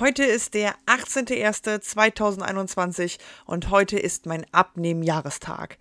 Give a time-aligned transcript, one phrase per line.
[0.00, 5.76] Heute ist der 18.01.2021 und heute ist mein Abnehmen-Jahrestag.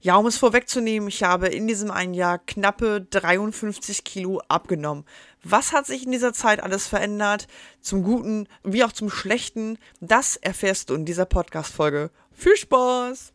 [0.00, 5.06] Ja, um es vorwegzunehmen, ich habe in diesem einen Jahr knappe 53 Kilo abgenommen.
[5.42, 7.48] Was hat sich in dieser Zeit alles verändert?
[7.80, 9.78] Zum Guten wie auch zum Schlechten?
[10.00, 12.10] Das erfährst du in dieser Podcast-Folge.
[12.32, 13.32] Viel Spaß!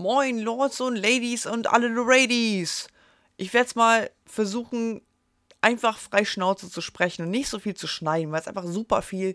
[0.00, 2.88] Moin, Lords und Ladies und alle Ladies.
[3.36, 5.02] Ich werde es mal versuchen,
[5.60, 9.02] einfach frei Schnauze zu sprechen und nicht so viel zu schneiden, weil es einfach super
[9.02, 9.34] viel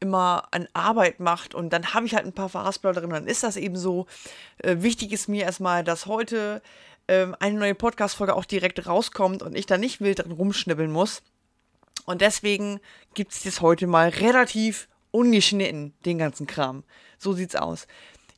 [0.00, 3.42] immer an Arbeit macht und dann habe ich halt ein paar Verhaspler drin, dann ist
[3.42, 4.06] das eben so.
[4.58, 6.62] Äh, wichtig ist mir erstmal, dass heute
[7.06, 11.22] ähm, eine neue Podcast-Folge auch direkt rauskommt und ich da nicht wild drin rumschnibbeln muss.
[12.06, 12.80] Und deswegen
[13.12, 16.84] gibt es das heute mal relativ ungeschnitten, den ganzen Kram.
[17.18, 17.86] So sieht's aus.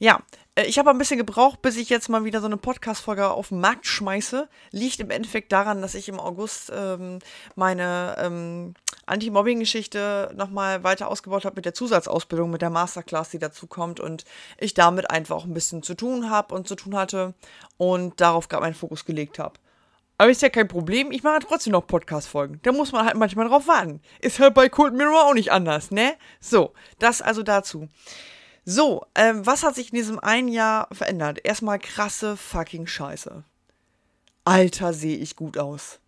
[0.00, 0.20] Ja,
[0.66, 3.60] ich habe ein bisschen gebraucht, bis ich jetzt mal wieder so eine Podcast-Folge auf den
[3.60, 4.48] Markt schmeiße.
[4.70, 7.18] Liegt im Endeffekt daran, dass ich im August ähm,
[7.54, 8.74] meine ähm,
[9.06, 14.24] Anti-Mobbing-Geschichte nochmal weiter ausgebaut habe mit der Zusatzausbildung, mit der Masterclass, die dazu kommt und
[14.58, 17.34] ich damit einfach auch ein bisschen zu tun habe und zu tun hatte
[17.76, 19.54] und darauf gerade meinen Fokus gelegt habe.
[20.18, 22.60] Aber ist ja kein Problem, ich mache trotzdem noch Podcast-Folgen.
[22.62, 24.02] Da muss man halt manchmal drauf warten.
[24.20, 26.14] Ist halt bei Cold Mirror auch nicht anders, ne?
[26.40, 27.88] So, das also dazu.
[28.64, 31.40] So, ähm, was hat sich in diesem einen Jahr verändert?
[31.44, 33.42] Erstmal krasse fucking Scheiße.
[34.44, 35.98] Alter, sehe ich gut aus.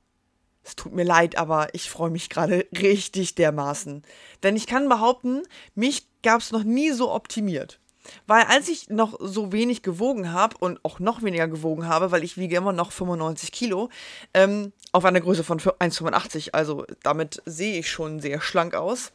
[0.65, 4.03] Es tut mir leid, aber ich freue mich gerade richtig dermaßen.
[4.43, 5.43] Denn ich kann behaupten,
[5.75, 7.81] mich gab es noch nie so optimiert.
[8.27, 12.25] Weil als ich noch so wenig gewogen habe und auch noch weniger gewogen habe, weil
[12.25, 13.91] ich wiege immer noch 95 Kilo,
[14.35, 19.13] ähm, auf einer Größe von 1,85, also damit sehe ich schon sehr schlank aus,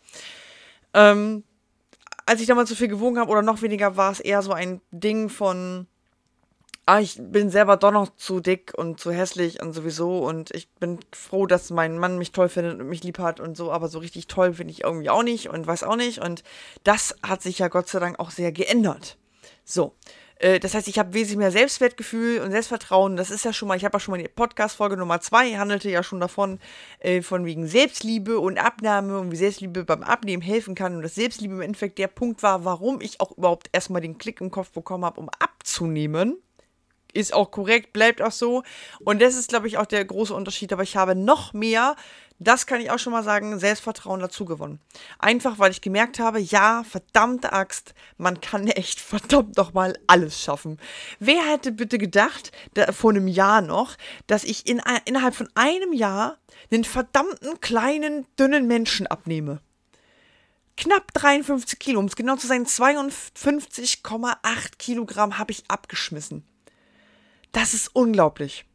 [0.93, 1.43] ähm,
[2.27, 4.81] als ich damals so viel gewogen habe oder noch weniger, war es eher so ein
[4.91, 5.87] Ding von,
[6.85, 10.69] ah, ich bin selber doch noch zu dick und zu hässlich und sowieso und ich
[10.75, 13.87] bin froh, dass mein Mann mich toll findet und mich lieb hat und so, aber
[13.87, 16.43] so richtig toll finde ich irgendwie auch nicht und weiß auch nicht und
[16.83, 19.17] das hat sich ja Gott sei Dank auch sehr geändert.
[19.63, 19.95] So,
[20.39, 23.17] das heißt, ich habe wesentlich mehr Selbstwertgefühl und Selbstvertrauen.
[23.17, 25.89] Das ist ja schon mal, ich habe ja schon mal die Podcast-Folge Nummer zwei handelte
[25.89, 26.59] ja schon davon,
[26.99, 30.95] äh, von wegen Selbstliebe und Abnahme und wie Selbstliebe beim Abnehmen helfen kann.
[30.95, 34.41] Und das Selbstliebe im Endeffekt der Punkt war, warum ich auch überhaupt erstmal den Klick
[34.41, 36.37] im Kopf bekommen habe, um abzunehmen
[37.13, 38.63] ist auch korrekt, bleibt auch so.
[38.99, 40.71] Und das ist, glaube ich, auch der große Unterschied.
[40.71, 41.95] Aber ich habe noch mehr
[42.39, 44.79] das kann ich auch schon mal sagen, Selbstvertrauen dazu gewonnen.
[45.17, 50.39] Einfach, weil ich gemerkt habe, ja, verdammte Axt, man kann echt verdammt noch mal alles
[50.39, 50.79] schaffen.
[51.19, 53.95] Wer hätte bitte gedacht, da, vor einem Jahr noch,
[54.27, 56.37] dass ich in, innerhalb von einem Jahr
[56.71, 59.61] einen verdammten kleinen, dünnen Menschen abnehme?
[60.75, 66.45] Knapp 53 Kilo, um es genau zu sein, 52,8 Kilogramm habe ich abgeschmissen.
[67.51, 68.66] Das ist unglaublich.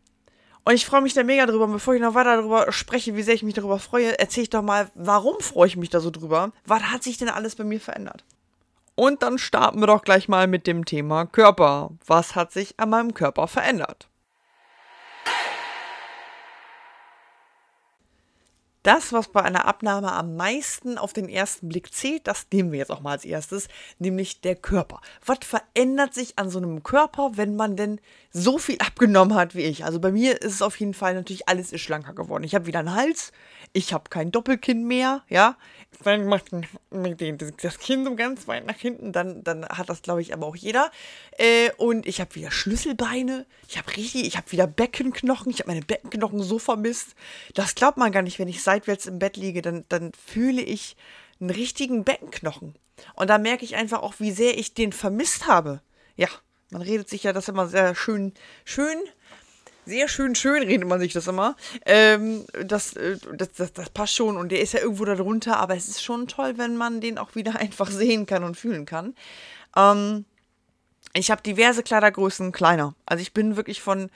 [0.65, 1.65] Und ich freue mich da mega drüber.
[1.65, 4.51] Und bevor ich noch weiter darüber spreche, wie sehr ich mich darüber freue, erzähle ich
[4.51, 6.53] doch mal, warum freue ich mich da so drüber?
[6.67, 8.25] Was hat sich denn alles bei mir verändert?
[8.95, 11.91] Und dann starten wir doch gleich mal mit dem Thema Körper.
[12.07, 14.09] Was hat sich an meinem Körper verändert?
[18.83, 22.81] Das, was bei einer Abnahme am meisten auf den ersten Blick zählt, das nehmen wir
[22.81, 25.01] jetzt auch mal als erstes, nämlich der Körper.
[25.25, 28.01] Was verändert sich an so einem Körper, wenn man denn
[28.31, 29.85] so viel abgenommen hat wie ich?
[29.85, 32.45] Also bei mir ist es auf jeden Fall natürlich alles ist schlanker geworden.
[32.45, 33.33] Ich habe wieder einen Hals,
[33.73, 35.57] ich habe kein Doppelkinn mehr, ja.
[36.05, 36.47] Dann macht
[37.63, 40.57] das Kinn so ganz weit nach hinten, dann, dann hat das, glaube ich, aber auch
[40.57, 40.91] jeder.
[41.39, 45.71] Äh, und ich habe wieder Schlüsselbeine, ich habe richtig, ich habe wieder Beckenknochen, ich habe
[45.71, 47.15] meine Beckenknochen so vermisst.
[47.55, 50.97] Das glaubt man gar nicht, wenn ich seitwärts im Bett liege, dann, dann fühle ich
[51.41, 52.75] einen richtigen Beckenknochen.
[53.15, 55.83] Und da merke ich einfach auch, wie sehr ich den vermisst habe.
[56.17, 56.29] Ja,
[56.71, 58.33] man redet sich ja das immer sehr schön,
[58.65, 58.99] schön
[59.85, 61.57] sehr schön schön redet man sich das immer.
[61.87, 65.59] Ähm, das, äh, das, das, das, passt schon und der ist ja irgendwo da drunter,
[65.59, 68.87] aber es ist schon toll, wenn man den auch wieder einfach sehen kann und fühlen
[68.87, 69.15] kann.
[69.77, 70.25] Ähm,
[71.15, 72.95] ich habe diverse Kleidergrößen kleiner.
[73.07, 74.09] Also ich bin wirklich von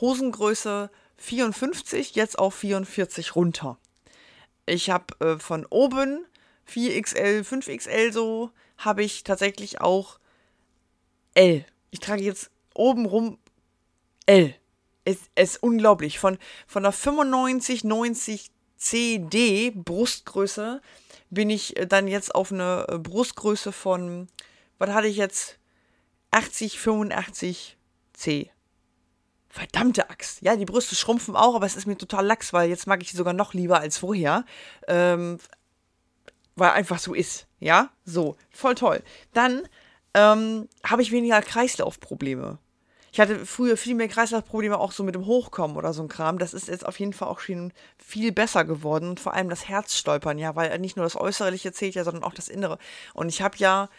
[0.00, 3.78] Hosengröße 54 jetzt auf 44 runter.
[4.66, 6.24] Ich habe äh, von oben
[6.68, 10.18] 4XL, 5XL so, habe ich tatsächlich auch
[11.34, 11.64] L.
[11.90, 13.38] Ich trage jetzt oben rum
[14.26, 14.54] L
[15.04, 16.18] es, ist unglaublich.
[16.18, 20.80] Von, von der 95, 90 CD Brustgröße
[21.30, 24.28] bin ich äh, dann jetzt auf eine äh, Brustgröße von,
[24.78, 25.58] was hatte ich jetzt?
[26.30, 27.76] 80, 85
[28.14, 28.50] C.
[29.54, 30.40] Verdammte Axt.
[30.40, 33.10] Ja, die Brüste schrumpfen auch, aber es ist mir total lax, weil jetzt mag ich
[33.10, 34.46] sie sogar noch lieber als vorher.
[34.88, 35.38] Ähm,
[36.56, 37.46] weil einfach so ist.
[37.60, 38.36] Ja, so.
[38.50, 39.02] Voll toll.
[39.34, 39.60] Dann
[40.14, 42.60] ähm, habe ich weniger Kreislaufprobleme.
[43.12, 46.38] Ich hatte früher viel mehr Kreislaufprobleme auch so mit dem Hochkommen oder so ein Kram.
[46.38, 49.10] Das ist jetzt auf jeden Fall auch schon viel besser geworden.
[49.10, 52.32] Und vor allem das Herzstolpern, ja, weil nicht nur das Äußerliche zählt ja, sondern auch
[52.32, 52.78] das Innere.
[53.12, 53.90] Und ich habe ja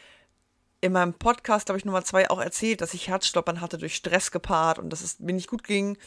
[0.83, 4.31] in meinem Podcast, glaube ich, Nummer zwei auch erzählt, dass ich Herzstolpern hatte durch Stress
[4.31, 5.97] gepaart und dass es mir nicht gut ging.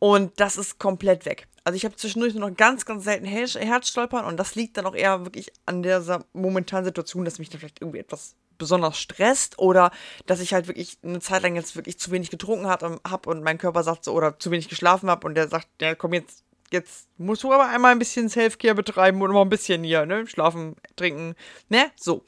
[0.00, 1.46] Und das ist komplett weg.
[1.62, 4.96] Also ich habe zwischendurch nur noch ganz, ganz selten Herzstolpern und das liegt dann auch
[4.96, 9.92] eher wirklich an dieser momentanen Situation, dass mich da vielleicht irgendwie etwas besonders stresst oder
[10.26, 13.58] dass ich halt wirklich eine Zeit lang jetzt wirklich zu wenig getrunken habe und mein
[13.58, 16.42] Körper sagt so, oder zu wenig geschlafen habe und der sagt, ja komm jetzt,
[16.72, 20.26] jetzt musst du aber einmal ein bisschen Selfcare betreiben und mal ein bisschen hier, ne,
[20.26, 21.36] schlafen, trinken,
[21.68, 22.24] ne, so.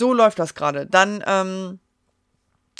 [0.00, 0.86] So läuft das gerade.
[0.86, 1.78] Dann, ähm,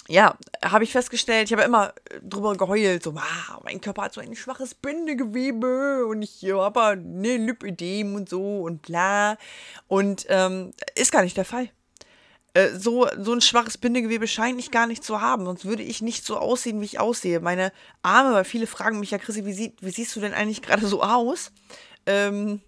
[0.09, 4.23] ja, habe ich festgestellt, ich habe immer drüber geheult, so, wow, mein Körper hat so
[4.23, 9.37] ein schwaches Bindegewebe und ich habe eine Lipödem und so und bla.
[9.87, 11.69] Und ähm, ist gar nicht der Fall.
[12.55, 16.01] Äh, so, so ein schwaches Bindegewebe scheint ich gar nicht zu haben, sonst würde ich
[16.01, 17.41] nicht so aussehen, wie ich aussehe.
[17.41, 17.71] Meine
[18.01, 20.87] Arme, weil viele fragen mich ja, Chrissy, wie, sie, wie siehst du denn eigentlich gerade
[20.87, 21.53] so aus?
[22.07, 22.63] Ähm,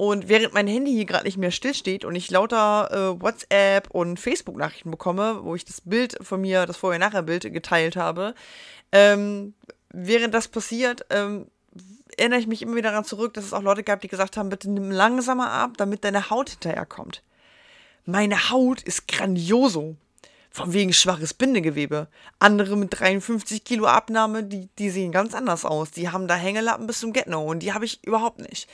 [0.00, 4.18] und während mein Handy hier gerade nicht mehr stillsteht und ich lauter äh, WhatsApp und
[4.18, 8.34] Facebook-Nachrichten bekomme, wo ich das Bild von mir, das Vorher-Nachher-Bild geteilt habe,
[8.92, 9.52] ähm,
[9.90, 11.48] während das passiert, ähm,
[12.16, 14.48] erinnere ich mich immer wieder daran zurück, dass es auch Leute gab, die gesagt haben,
[14.48, 17.22] bitte nimm langsamer ab, damit deine Haut hinterherkommt.
[18.06, 19.96] Meine Haut ist grandioso.
[20.52, 22.08] Von wegen schwaches Bindegewebe.
[22.38, 25.90] Andere mit 53 Kilo Abnahme, die, die sehen ganz anders aus.
[25.90, 28.66] Die haben da Hängelappen bis zum Getno und die habe ich überhaupt nicht.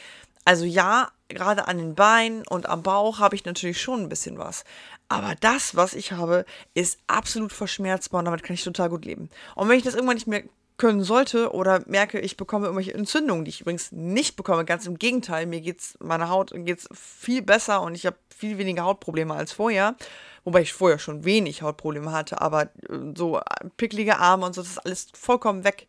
[0.47, 4.39] Also ja, gerade an den Beinen und am Bauch habe ich natürlich schon ein bisschen
[4.39, 4.65] was.
[5.09, 6.45] Aber das, was ich habe,
[6.75, 9.29] ist absolut verschmerzbar und damit kann ich total gut leben.
[9.55, 10.43] Und wenn ich das irgendwann nicht mehr
[10.77, 14.99] können sollte oder merke, ich bekomme irgendwelche Entzündungen, die ich übrigens nicht bekomme, ganz im
[14.99, 19.53] Gegenteil, mir geht's, meiner Haut geht's viel besser und ich habe viel weniger Hautprobleme als
[19.53, 19.97] vorher.
[20.45, 22.69] Wobei ich vorher schon wenig Hautprobleme hatte, aber äh,
[23.17, 23.41] so
[23.77, 25.89] picklige Arme und so, das ist alles vollkommen weg.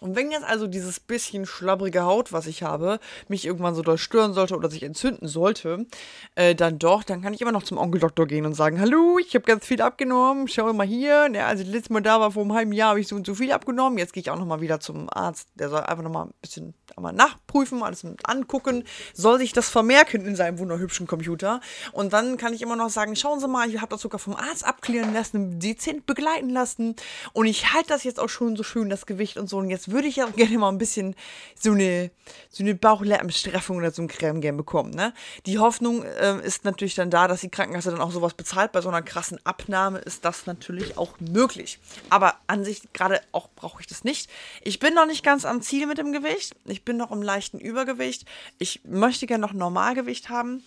[0.00, 2.98] Und wenn jetzt also dieses bisschen schlabbrige Haut, was ich habe,
[3.28, 5.86] mich irgendwann so doll stören sollte oder sich entzünden sollte,
[6.34, 9.34] äh, dann doch, dann kann ich immer noch zum Onkeldoktor gehen und sagen, hallo, ich
[9.34, 11.28] habe ganz viel abgenommen, schau mal hier.
[11.28, 13.26] Ne, also das letzte Mal da war vor einem halben Jahr, habe ich so und
[13.26, 13.98] so viel abgenommen.
[13.98, 15.48] Jetzt gehe ich auch nochmal wieder zum Arzt.
[15.54, 20.36] Der soll einfach nochmal ein bisschen einmal nachprüfen, alles angucken, soll sich das vermerken in
[20.36, 21.60] seinem wunderhübschen Computer.
[21.92, 24.36] Und dann kann ich immer noch sagen, schauen Sie mal, ich habe das sogar vom
[24.36, 26.96] Arzt abklären lassen, dezent begleiten lassen.
[27.32, 29.58] Und ich halte das jetzt auch schon so schön, das Gewicht und so.
[29.58, 31.14] Und jetzt würde ich auch gerne mal ein bisschen
[31.54, 32.10] so eine,
[32.48, 34.90] so eine Bauchlappenstraffung oder so ein Creme gerne bekommen.
[34.90, 35.12] Ne?
[35.46, 38.72] Die Hoffnung äh, ist natürlich dann da, dass die Krankenkasse dann auch sowas bezahlt.
[38.72, 41.78] Bei so einer krassen Abnahme ist das natürlich auch möglich.
[42.08, 44.30] Aber an sich gerade auch brauche ich das nicht.
[44.62, 46.54] Ich bin noch nicht ganz am Ziel mit dem Gewicht.
[46.64, 48.26] Ich bin noch im leichten Übergewicht.
[48.58, 50.62] Ich möchte gerne noch Normalgewicht haben.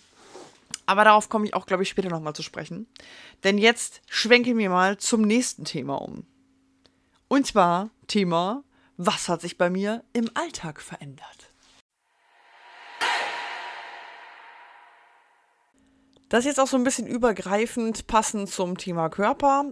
[0.85, 2.87] Aber darauf komme ich auch, glaube ich, später nochmal zu sprechen.
[3.43, 6.25] Denn jetzt schwenke mir mal zum nächsten Thema um.
[7.27, 8.63] Und zwar Thema
[8.97, 11.53] was hat sich bei mir im Alltag verändert?
[16.29, 19.65] Das ist jetzt auch so ein bisschen übergreifend passend zum Thema Körper.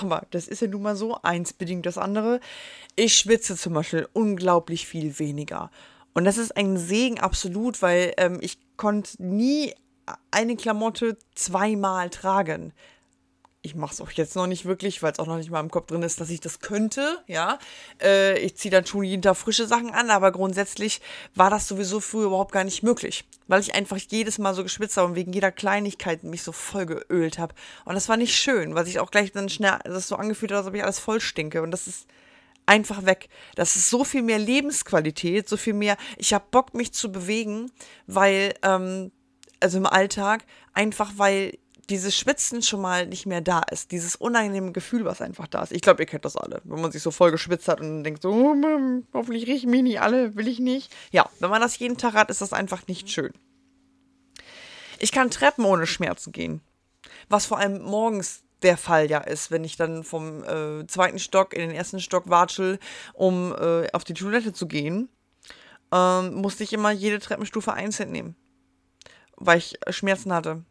[0.00, 2.40] Aber das ist ja nun mal so, eins bedingt das andere.
[2.96, 5.70] Ich schwitze zum Beispiel unglaublich viel weniger.
[6.12, 9.74] Und das ist ein Segen absolut, weil ähm, ich konnte nie
[10.32, 12.72] eine Klamotte zweimal tragen
[13.64, 15.70] ich mache es auch jetzt noch nicht wirklich, weil es auch noch nicht mal im
[15.70, 17.60] Kopf drin ist, dass ich das könnte, ja.
[18.02, 21.00] Äh, ich ziehe dann schon jeden Tag frische Sachen an, aber grundsätzlich
[21.36, 24.96] war das sowieso früher überhaupt gar nicht möglich, weil ich einfach jedes Mal so geschwitzt
[24.96, 27.54] habe und wegen jeder Kleinigkeit mich so voll geölt habe.
[27.84, 30.58] Und das war nicht schön, weil sich auch gleich dann schnell das so angefühlt hat,
[30.58, 31.62] als ob ich alles voll stinke.
[31.62, 32.08] Und das ist
[32.66, 33.28] einfach weg.
[33.54, 35.96] Das ist so viel mehr Lebensqualität, so viel mehr.
[36.16, 37.70] Ich habe Bock, mich zu bewegen,
[38.08, 39.12] weil, ähm,
[39.60, 41.58] also im Alltag, einfach weil
[41.90, 43.90] dieses Schwitzen schon mal nicht mehr da ist.
[43.90, 45.72] Dieses unangenehme Gefühl, was einfach da ist.
[45.72, 46.60] Ich glaube, ihr kennt das alle.
[46.64, 49.82] Wenn man sich so voll geschwitzt hat und denkt so, oh, Mann, hoffentlich riechen mich
[49.82, 50.94] nicht alle, will ich nicht.
[51.10, 53.32] Ja, wenn man das jeden Tag hat, ist das einfach nicht schön.
[54.98, 56.60] Ich kann Treppen ohne Schmerzen gehen.
[57.28, 61.52] Was vor allem morgens der Fall ja ist, wenn ich dann vom äh, zweiten Stock
[61.52, 62.78] in den ersten Stock watschel,
[63.12, 65.08] um äh, auf die Toilette zu gehen,
[65.92, 68.36] ähm, musste ich immer jede Treppenstufe einzeln nehmen,
[69.36, 70.64] weil ich Schmerzen hatte.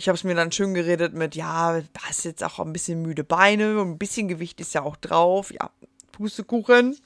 [0.00, 3.22] Ich habe es mir dann schön geredet mit, ja, hast jetzt auch ein bisschen müde
[3.22, 5.52] Beine und ein bisschen Gewicht ist ja auch drauf.
[5.52, 5.70] Ja,
[6.12, 6.96] Pustekuchen.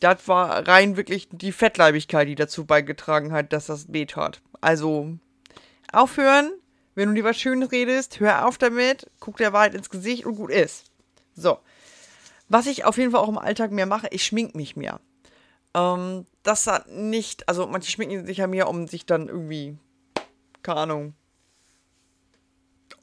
[0.00, 4.08] Das war rein wirklich die Fettleibigkeit, die dazu beigetragen hat, dass das weh.
[4.60, 5.16] Also
[5.92, 6.50] aufhören,
[6.96, 10.34] wenn du dir was Schönes redest, hör auf damit, guck der Wahrheit ins Gesicht und
[10.34, 10.90] gut ist.
[11.36, 11.60] So.
[12.48, 14.98] Was ich auf jeden Fall auch im Alltag mehr mache, ich schmink mich mehr.
[15.74, 19.78] Ähm, das hat nicht, also manche schminken sich ja mehr, um sich dann irgendwie,
[20.64, 21.14] keine Ahnung,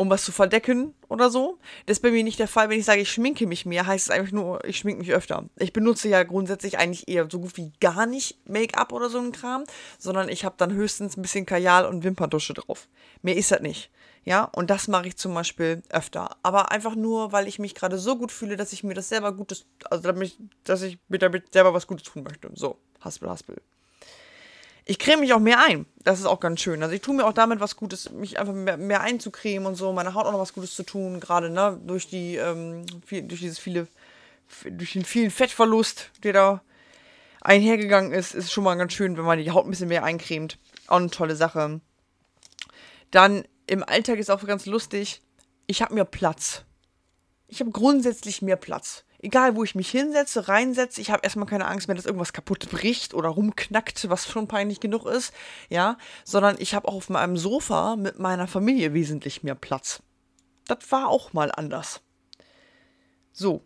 [0.04, 1.58] um was zu verdecken oder so.
[1.86, 2.70] Das ist bei mir nicht der Fall.
[2.70, 5.46] Wenn ich sage, ich schminke mich mehr, heißt es einfach nur, ich schminke mich öfter.
[5.58, 9.32] Ich benutze ja grundsätzlich eigentlich eher so gut wie gar nicht Make-up oder so ein
[9.32, 9.64] Kram,
[9.98, 12.88] sondern ich habe dann höchstens ein bisschen Kajal und Wimperntusche drauf.
[13.22, 13.90] Mehr ist das nicht.
[14.26, 16.38] Ja, und das mache ich zum Beispiel öfter.
[16.44, 19.34] Aber einfach nur, weil ich mich gerade so gut fühle, dass ich mir das selber
[19.34, 22.50] Gutes, also damit, dass ich mir damit selber was Gutes tun möchte.
[22.54, 23.62] So, haspel, haspel.
[24.86, 25.86] Ich creme mich auch mehr ein.
[26.04, 26.84] Das ist auch ganz schön.
[26.84, 29.94] Also ich tue mir auch damit was Gutes, mich einfach mehr, mehr einzucremen und so,
[29.94, 33.40] meiner Haut auch noch was Gutes zu tun, gerade ne, durch die, ähm, viel, durch
[33.40, 33.88] dieses viele,
[34.70, 36.62] durch den vielen Fettverlust, der da
[37.40, 40.58] einhergegangen ist, ist schon mal ganz schön, wenn man die Haut ein bisschen mehr eincremt.
[40.88, 41.80] Auch eine tolle Sache.
[43.12, 45.22] Dann im Alltag ist auch ganz lustig,
[45.68, 46.64] ich habe mir Platz.
[47.48, 51.66] Ich habe grundsätzlich mehr Platz egal wo ich mich hinsetze, reinsetze, ich habe erstmal keine
[51.66, 55.34] Angst mehr, dass irgendwas kaputt bricht oder rumknackt, was schon peinlich genug ist,
[55.70, 60.04] ja, sondern ich habe auch auf meinem Sofa mit meiner Familie wesentlich mehr Platz.
[60.68, 62.02] Das war auch mal anders.
[63.32, 63.64] So,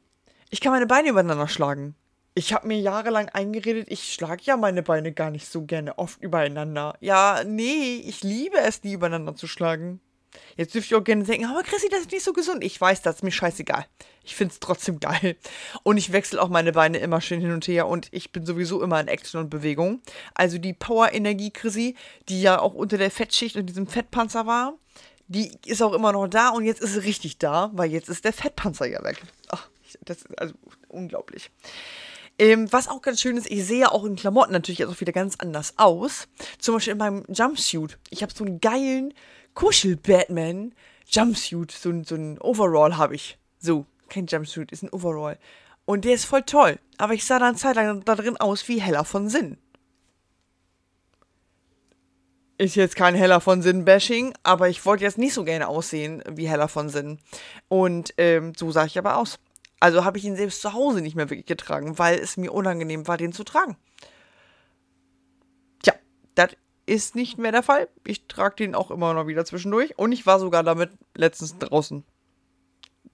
[0.49, 1.95] ich kann meine Beine übereinander schlagen.
[2.35, 6.21] Ich habe mir jahrelang eingeredet, ich schlage ja meine Beine gar nicht so gerne oft
[6.21, 6.95] übereinander.
[6.99, 9.99] Ja, nee, ich liebe es, die übereinander zu schlagen.
[10.55, 12.63] Jetzt dürft ihr auch gerne denken, aber Chrissy, das ist nicht so gesund.
[12.63, 13.85] Ich weiß, das ist mir scheißegal.
[14.23, 15.35] Ich finde es trotzdem geil.
[15.83, 18.81] Und ich wechsle auch meine Beine immer schön hin und her und ich bin sowieso
[18.81, 20.01] immer in Action und Bewegung.
[20.33, 21.95] Also die Power-Energie, Chrissy,
[22.29, 24.73] die ja auch unter der Fettschicht und diesem Fettpanzer war,
[25.27, 28.25] die ist auch immer noch da und jetzt ist sie richtig da, weil jetzt ist
[28.25, 29.21] der Fettpanzer ja weg.
[29.49, 29.67] Ach,
[30.01, 30.53] das ist also
[30.87, 31.51] unglaublich.
[32.39, 35.11] Ähm, was auch ganz schön ist, ich sehe auch in Klamotten natürlich jetzt auch wieder
[35.11, 36.27] ganz anders aus.
[36.59, 37.97] Zum Beispiel in meinem Jumpsuit.
[38.09, 39.13] Ich habe so einen geilen
[39.55, 40.73] Kuschel-Batman
[41.09, 43.37] Jumpsuit, so, so ein Overall habe ich.
[43.59, 45.39] So, kein Jumpsuit, ist ein Overall.
[45.85, 46.79] Und der ist voll toll.
[46.97, 49.57] Aber ich sah dann Zeit lang da drin aus wie Heller von Sinn.
[52.59, 56.49] Ist jetzt kein Heller von Sinn-Bashing, aber ich wollte jetzt nicht so gerne aussehen wie
[56.49, 57.19] Heller von Sinn.
[57.67, 59.39] Und ähm, so sah ich aber aus.
[59.79, 63.07] Also habe ich ihn selbst zu Hause nicht mehr wirklich getragen, weil es mir unangenehm
[63.07, 63.77] war, den zu tragen.
[65.83, 65.93] Tja,
[66.35, 66.51] das
[66.87, 67.89] ist nicht mehr der Fall.
[68.05, 69.97] Ich trage den auch immer noch wieder zwischendurch.
[69.99, 72.03] Und ich war sogar damit letztens draußen.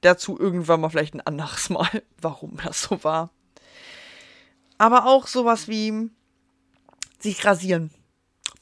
[0.02, 1.90] Dazu irgendwann mal vielleicht ein anderes Mal,
[2.22, 3.32] warum das so war.
[4.78, 6.10] Aber auch sowas wie
[7.20, 7.92] sich rasieren.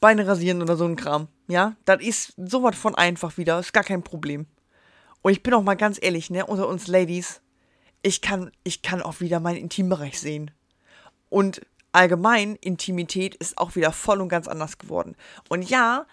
[0.00, 1.28] Beine rasieren oder so ein Kram.
[1.46, 3.60] Ja, das ist sowas von einfach wieder.
[3.60, 4.46] Ist gar kein Problem.
[5.20, 7.41] Und ich bin auch mal ganz ehrlich, ne, unter uns Ladies,
[8.02, 10.50] ich kann, ich kann auch wieder meinen Intimbereich sehen.
[11.28, 15.16] Und allgemein Intimität ist auch wieder voll und ganz anders geworden.
[15.48, 16.06] Und ja,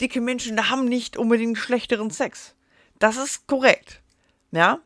[0.00, 2.54] dicke Menschen haben nicht unbedingt schlechteren Sex.
[2.98, 4.02] Das ist korrekt.
[4.52, 4.78] Ja,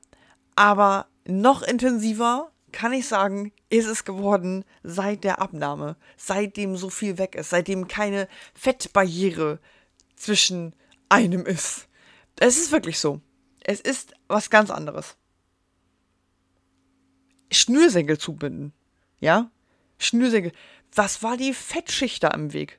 [0.57, 7.19] aber noch intensiver kann ich sagen, ist es geworden seit der Abnahme, seitdem so viel
[7.19, 9.59] weg ist, seitdem keine Fettbarriere
[10.17, 10.75] zwischen
[11.09, 11.89] einem ist.
[12.41, 13.21] Es ist wirklich so.
[13.61, 15.17] Es ist was ganz anderes.
[17.51, 18.73] Schnürsenkel zubinden.
[19.21, 19.51] Ja?
[19.99, 20.53] Schnürsenkel.
[20.95, 22.79] Was war die Fettschicht da im Weg?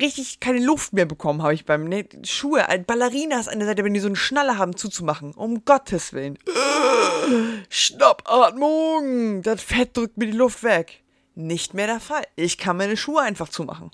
[0.00, 3.94] Richtig keine Luft mehr bekommen habe ich beim ne, Schuhe, Ballerinas an der Seite, wenn
[3.94, 5.32] die so eine Schnalle haben, zuzumachen.
[5.32, 6.38] Um Gottes Willen.
[7.68, 9.42] Schnappatmung!
[9.42, 11.04] Das Fett drückt mir die Luft weg.
[11.36, 12.24] Nicht mehr der Fall.
[12.34, 13.90] Ich kann meine Schuhe einfach zumachen.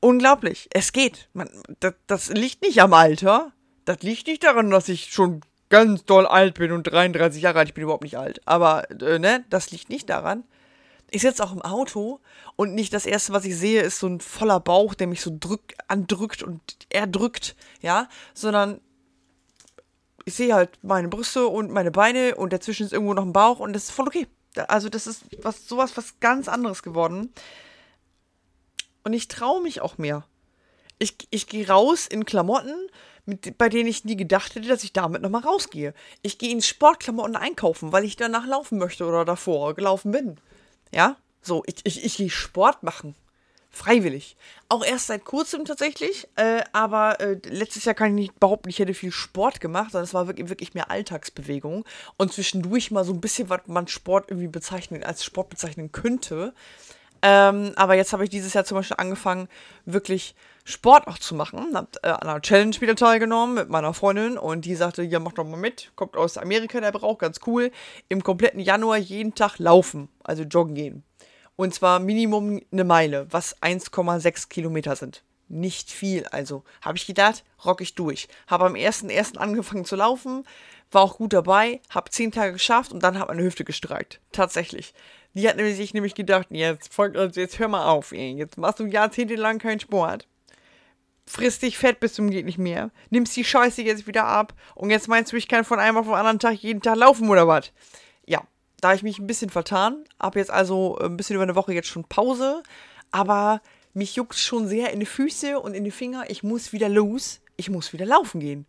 [0.00, 0.68] Unglaublich.
[0.72, 1.28] Es geht.
[1.32, 1.48] Man,
[1.80, 3.52] das, das liegt nicht am Alter.
[3.84, 7.68] Das liegt nicht daran, dass ich schon ganz doll alt bin und 33 Jahre alt.
[7.68, 8.40] Ich bin überhaupt nicht alt.
[8.46, 10.44] Aber, äh, ne, das liegt nicht daran.
[11.10, 12.20] Ich sitze auch im Auto
[12.56, 15.30] und nicht das erste, was ich sehe, ist so ein voller Bauch, der mich so
[15.38, 18.80] drückt, andrückt und erdrückt, ja, sondern
[20.24, 23.60] ich sehe halt meine Brüste und meine Beine und dazwischen ist irgendwo noch ein Bauch
[23.60, 24.26] und das ist voll okay.
[24.68, 27.32] Also das ist was sowas was ganz anderes geworden.
[29.04, 30.26] Und ich traue mich auch mehr.
[30.98, 32.74] Ich, ich gehe raus in Klamotten,
[33.26, 35.92] mit, bei denen ich nie gedacht hätte, dass ich damit nochmal rausgehe.
[36.22, 40.38] Ich gehe in Sportklamotten einkaufen, weil ich danach laufen möchte oder davor gelaufen bin.
[40.92, 43.14] Ja, so, ich, ich, ich gehe Sport machen.
[43.70, 44.36] Freiwillig.
[44.70, 48.78] Auch erst seit kurzem tatsächlich, äh, aber äh, letztes Jahr kann ich nicht behaupten, ich
[48.78, 51.84] hätte viel Sport gemacht, sondern es war wirklich, wirklich mehr Alltagsbewegung
[52.16, 56.54] und zwischendurch mal so ein bisschen, was man Sport irgendwie bezeichnen, als Sport bezeichnen könnte.
[57.20, 59.48] Ähm, aber jetzt habe ich dieses Jahr zum Beispiel angefangen,
[59.84, 60.34] wirklich
[60.68, 61.76] Sport auch zu machen.
[61.76, 65.32] Hab äh, an einer Challenge wieder teilgenommen mit meiner Freundin und die sagte, ja, mach
[65.32, 65.92] doch mal mit.
[65.94, 67.70] Kommt aus Amerika, der braucht ganz cool.
[68.08, 71.04] Im kompletten Januar jeden Tag laufen, also joggen gehen.
[71.54, 75.22] Und zwar Minimum eine Meile, was 1,6 Kilometer sind.
[75.48, 78.26] Nicht viel, also habe ich gedacht, rock ich durch.
[78.48, 79.38] Habe am 1.1.
[79.38, 80.42] angefangen zu laufen,
[80.90, 84.20] war auch gut dabei, habe zehn Tage geschafft und dann hat meine Hüfte gestreikt.
[84.32, 84.94] Tatsächlich.
[85.34, 86.90] Die hat nämlich, sich nämlich gedacht, jetzt,
[87.36, 88.32] jetzt hör mal auf, ey.
[88.32, 90.26] jetzt machst du jahrzehntelang keinen Sport.
[91.28, 92.90] Frisst dich fett bis zum geht nicht mehr.
[93.10, 94.54] Nimmst die Scheiße jetzt wieder ab.
[94.74, 97.28] Und jetzt meinst du, ich kann von einem auf den anderen Tag jeden Tag laufen
[97.28, 97.72] oder was?
[98.26, 98.42] Ja,
[98.80, 100.04] da habe ich mich ein bisschen vertan.
[100.20, 102.62] Hab jetzt also ein bisschen über eine Woche jetzt schon Pause.
[103.10, 103.60] Aber
[103.92, 106.24] mich juckt schon sehr in die Füße und in die Finger.
[106.28, 107.40] Ich muss wieder los.
[107.56, 108.66] Ich muss wieder laufen gehen.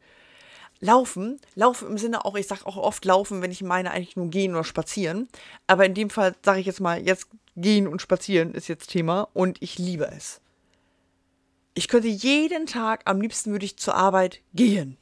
[0.80, 4.30] Laufen, laufen im Sinne auch, ich sage auch oft laufen, wenn ich meine eigentlich nur
[4.30, 5.28] gehen oder spazieren.
[5.66, 9.28] Aber in dem Fall sage ich jetzt mal, jetzt gehen und spazieren ist jetzt Thema
[9.34, 10.40] und ich liebe es.
[11.78, 14.98] Ich könnte jeden Tag, am liebsten würde ich zur Arbeit gehen.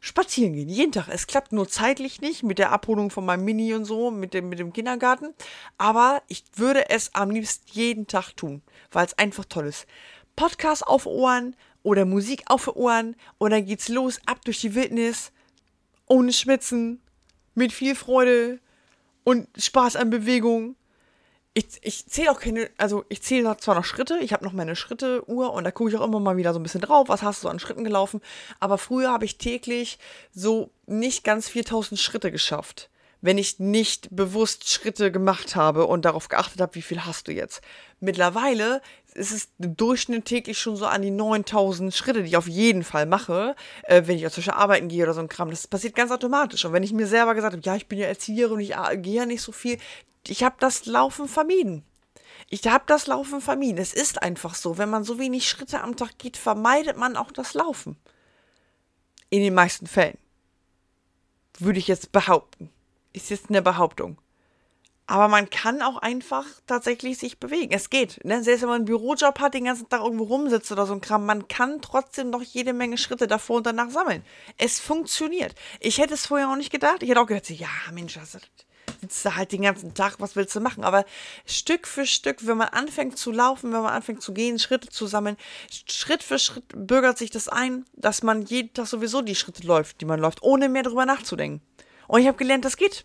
[0.00, 1.08] Spazieren gehen, jeden Tag.
[1.08, 4.48] Es klappt nur zeitlich nicht mit der Abholung von meinem Mini und so, mit dem,
[4.48, 5.34] mit dem Kindergarten.
[5.76, 9.88] Aber ich würde es am liebsten jeden Tag tun, weil es einfach toll ist.
[10.36, 15.32] Podcast auf Ohren, oder Musik auf Ohren und dann geht's los, ab durch die Wildnis,
[16.06, 17.02] ohne Schwitzen,
[17.56, 18.60] mit viel Freude
[19.24, 20.76] und Spaß an Bewegung.
[21.56, 24.74] Ich, ich zähle auch keine, also ich zähle zwar noch Schritte, ich habe noch meine
[24.74, 27.42] Schritte-Uhr und da gucke ich auch immer mal wieder so ein bisschen drauf, was hast
[27.42, 28.20] du so an Schritten gelaufen.
[28.58, 29.98] Aber früher habe ich täglich
[30.32, 32.90] so nicht ganz 4000 Schritte geschafft
[33.24, 37.32] wenn ich nicht bewusst Schritte gemacht habe und darauf geachtet habe, wie viel hast du
[37.32, 37.62] jetzt.
[37.98, 38.82] Mittlerweile
[39.14, 42.84] ist es im Durchschnitt täglich schon so an die 9000 Schritte, die ich auf jeden
[42.84, 45.48] Fall mache, äh, wenn ich auch zwischen arbeiten gehe oder so ein Kram.
[45.48, 46.66] Das passiert ganz automatisch.
[46.66, 49.14] Und wenn ich mir selber gesagt habe, ja, ich bin ja Erzieherin und ich gehe
[49.14, 49.78] ja nicht so viel,
[50.28, 51.84] ich habe das Laufen vermieden.
[52.50, 53.78] Ich habe das Laufen vermieden.
[53.78, 57.32] Es ist einfach so, wenn man so wenig Schritte am Tag geht, vermeidet man auch
[57.32, 57.96] das Laufen.
[59.30, 60.18] In den meisten Fällen.
[61.58, 62.70] Würde ich jetzt behaupten
[63.14, 64.18] ist jetzt eine Behauptung.
[65.06, 67.72] Aber man kann auch einfach tatsächlich sich bewegen.
[67.72, 68.24] Es geht.
[68.24, 68.42] Ne?
[68.42, 71.26] Selbst wenn man einen Bürojob hat, den ganzen Tag irgendwo rumsitzt oder so ein Kram,
[71.26, 74.24] man kann trotzdem noch jede Menge Schritte davor und danach sammeln.
[74.56, 75.54] Es funktioniert.
[75.78, 77.02] Ich hätte es vorher auch nicht gedacht.
[77.02, 78.38] Ich hätte auch gedacht, ja, Mensch, das
[79.04, 80.84] sitzt da halt den ganzen Tag, was willst du machen?
[80.84, 81.04] Aber
[81.46, 85.06] Stück für Stück, wenn man anfängt zu laufen, wenn man anfängt zu gehen, Schritte zu
[85.06, 85.36] sammeln,
[85.70, 90.00] Schritt für Schritt bürgert sich das ein, dass man jeden Tag sowieso die Schritte läuft,
[90.00, 91.60] die man läuft, ohne mehr drüber nachzudenken.
[92.08, 93.04] Und ich habe gelernt, das geht.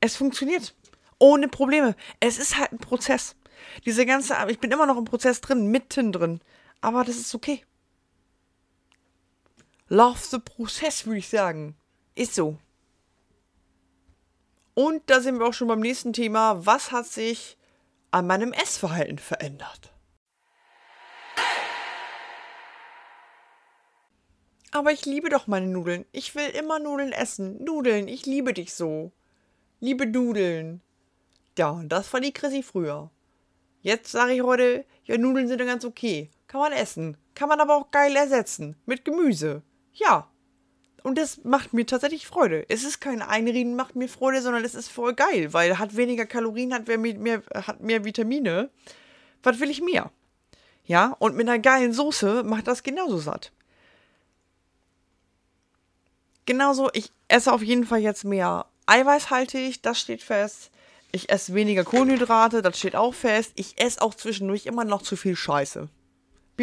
[0.00, 0.74] Es funktioniert.
[1.18, 1.94] Ohne Probleme.
[2.20, 3.36] Es ist halt ein Prozess.
[3.84, 6.40] Diese ganze, ich bin immer noch im Prozess drin, mittendrin.
[6.80, 7.64] Aber das ist okay.
[9.88, 11.76] Love the Prozess, würde ich sagen.
[12.14, 12.58] Ist so.
[14.80, 16.64] Und da sind wir auch schon beim nächsten Thema.
[16.64, 17.58] Was hat sich
[18.12, 19.92] an meinem Essverhalten verändert?
[24.70, 26.06] Aber ich liebe doch meine Nudeln.
[26.12, 27.62] Ich will immer Nudeln essen.
[27.62, 29.12] Nudeln, ich liebe dich so.
[29.80, 30.80] Liebe Nudeln.
[31.58, 33.10] Ja, und das fand die Chrissy früher.
[33.82, 36.30] Jetzt sage ich heute, ja, Nudeln sind ja ganz okay.
[36.46, 37.18] Kann man essen.
[37.34, 38.76] Kann man aber auch geil ersetzen.
[38.86, 39.60] Mit Gemüse.
[39.92, 40.29] Ja.
[41.02, 42.64] Und das macht mir tatsächlich Freude.
[42.68, 46.26] Es ist kein Einreden macht mir Freude, sondern es ist voll geil, weil hat weniger
[46.26, 48.70] Kalorien, hat mehr, mehr, hat mehr Vitamine.
[49.42, 50.10] Was will ich mehr?
[50.84, 53.52] Ja, und mit einer geilen Soße macht das genauso satt
[56.50, 60.72] genauso, ich esse auf jeden Fall jetzt mehr eiweißhaltig, das steht fest.
[61.12, 63.52] Ich esse weniger Kohlenhydrate, das steht auch fest.
[63.54, 65.88] Ich esse auch zwischendurch immer noch zu viel Scheiße.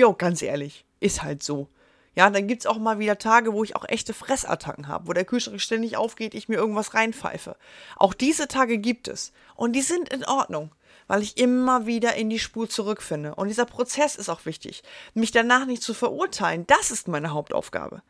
[0.03, 0.85] Auch ganz ehrlich.
[0.99, 1.69] Ist halt so.
[2.17, 5.13] Ja, dann gibt es auch mal wieder Tage, wo ich auch echte Fressattacken habe, wo
[5.13, 7.55] der Kühlschrank ständig aufgeht, ich mir irgendwas reinpfeife.
[7.95, 9.33] Auch diese Tage gibt es.
[9.55, 10.71] Und die sind in Ordnung,
[11.05, 13.35] weil ich immer wieder in die Spur zurückfinde.
[13.35, 14.81] Und dieser Prozess ist auch wichtig.
[15.13, 18.01] Mich danach nicht zu verurteilen, das ist meine Hauptaufgabe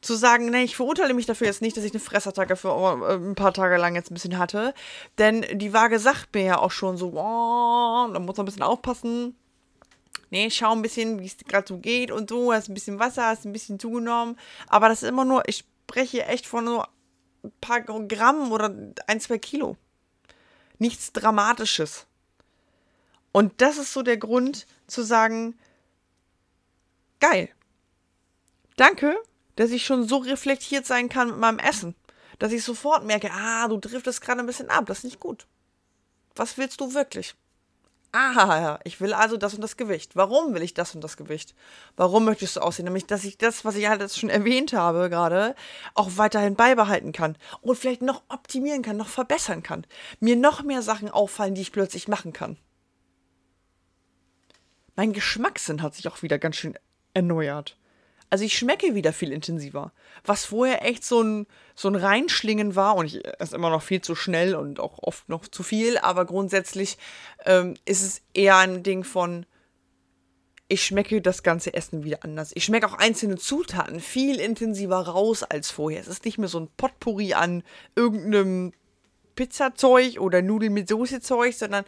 [0.00, 3.14] zu sagen, nee, ich verurteile mich dafür jetzt nicht, dass ich eine Fressattacke für äh,
[3.14, 4.74] ein paar Tage lang jetzt ein bisschen hatte.
[5.18, 8.64] Denn die Waage sagt mir ja auch schon so, oh, da muss man ein bisschen
[8.64, 9.36] aufpassen.
[10.32, 12.52] Nee, schau ein bisschen, wie es gerade so geht und so.
[12.52, 14.36] Hast ein bisschen Wasser, hast ein bisschen zugenommen.
[14.66, 16.88] Aber das ist immer nur, ich spreche echt von nur
[17.44, 18.74] ein paar Gramm oder
[19.06, 19.76] ein, zwei Kilo.
[20.78, 22.06] Nichts Dramatisches.
[23.30, 25.56] Und das ist so der Grund zu sagen,
[27.20, 27.48] geil.
[28.76, 29.16] Danke
[29.56, 31.94] dass ich schon so reflektiert sein kann mit meinem Essen,
[32.38, 35.46] dass ich sofort merke, ah, du driftest gerade ein bisschen ab, das ist nicht gut.
[36.34, 37.34] Was willst du wirklich?
[38.14, 40.16] Ah, ich will also das und das Gewicht.
[40.16, 41.54] Warum will ich das und das Gewicht?
[41.96, 42.84] Warum möchtest du aussehen?
[42.84, 45.54] Nämlich, dass ich das, was ich halt jetzt schon erwähnt habe gerade,
[45.94, 49.86] auch weiterhin beibehalten kann und vielleicht noch optimieren kann, noch verbessern kann.
[50.20, 52.58] Mir noch mehr Sachen auffallen, die ich plötzlich machen kann.
[54.94, 56.78] Mein Geschmackssinn hat sich auch wieder ganz schön
[57.14, 57.78] erneuert.
[58.32, 59.92] Also ich schmecke wieder viel intensiver.
[60.24, 64.00] Was vorher echt so ein, so ein Reinschlingen war, und ich esse immer noch viel
[64.00, 66.96] zu schnell und auch oft noch zu viel, aber grundsätzlich
[67.44, 69.44] ähm, ist es eher ein Ding von,
[70.66, 72.52] ich schmecke das ganze Essen wieder anders.
[72.54, 76.00] Ich schmecke auch einzelne Zutaten viel intensiver raus als vorher.
[76.00, 77.62] Es ist nicht mehr so ein Potpourri an
[77.96, 78.72] irgendeinem
[79.34, 81.84] Pizzazeug oder Nudeln mit Soßezeug, sondern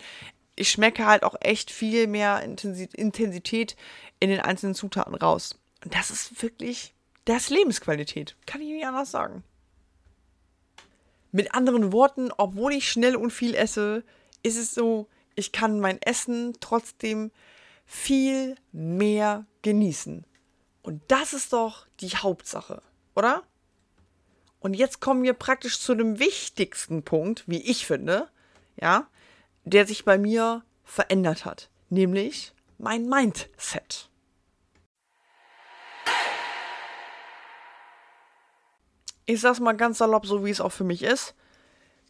[0.57, 3.77] ich schmecke halt auch echt viel mehr Intensität
[4.21, 5.59] in den einzelnen Zutaten raus.
[5.85, 6.95] Und das ist wirklich,
[7.27, 8.37] das Lebensqualität.
[8.47, 9.45] Kann ich nicht anders sagen.
[11.31, 14.05] Mit anderen Worten, obwohl ich schnell und viel esse,
[14.43, 17.33] ist es so, ich kann mein Essen trotzdem
[17.87, 20.27] viel mehr genießen.
[20.83, 22.83] Und das ist doch die Hauptsache,
[23.15, 23.43] oder?
[24.61, 28.31] Und jetzt kommen wir praktisch zu dem wichtigsten Punkt, wie ich finde,
[28.81, 29.09] ja,
[29.65, 34.09] der sich bei mir verändert hat, nämlich mein Mindset.
[39.27, 41.35] Ich sag's mal ganz salopp, so wie es auch für mich ist,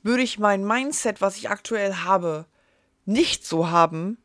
[0.02, 2.46] würde ich mein Mindset, was ich aktuell habe,
[3.06, 4.18] nicht so haben,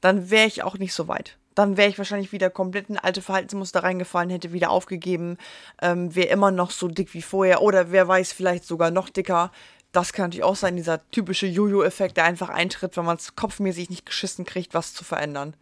[0.00, 1.38] dann wäre ich auch nicht so weit.
[1.54, 5.38] Dann wäre ich wahrscheinlich wieder komplett in alte Verhaltensmuster reingefallen, hätte wieder aufgegeben,
[5.80, 9.52] ähm, wäre immer noch so dick wie vorher oder wer weiß, vielleicht sogar noch dicker.
[9.92, 13.90] Das kann natürlich auch sein, dieser typische Jojo-Effekt, der einfach eintritt, wenn man es kopfmäßig
[13.90, 15.54] nicht geschissen kriegt, was zu verändern.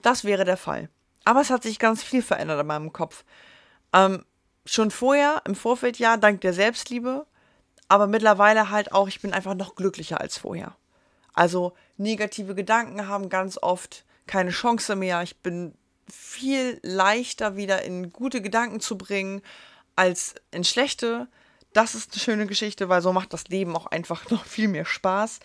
[0.00, 0.88] Das wäre der Fall.
[1.24, 3.24] Aber es hat sich ganz viel verändert in meinem Kopf.
[3.92, 4.24] Ähm,
[4.64, 7.26] schon vorher, im Vorfeld ja, dank der Selbstliebe,
[7.88, 10.76] aber mittlerweile halt auch, ich bin einfach noch glücklicher als vorher.
[11.34, 15.22] Also negative Gedanken haben ganz oft keine Chance mehr.
[15.22, 15.74] Ich bin
[16.10, 19.42] viel leichter wieder in gute Gedanken zu bringen
[19.96, 21.28] als in schlechte.
[21.72, 24.84] Das ist eine schöne Geschichte, weil so macht das Leben auch einfach noch viel mehr
[24.84, 25.40] Spaß.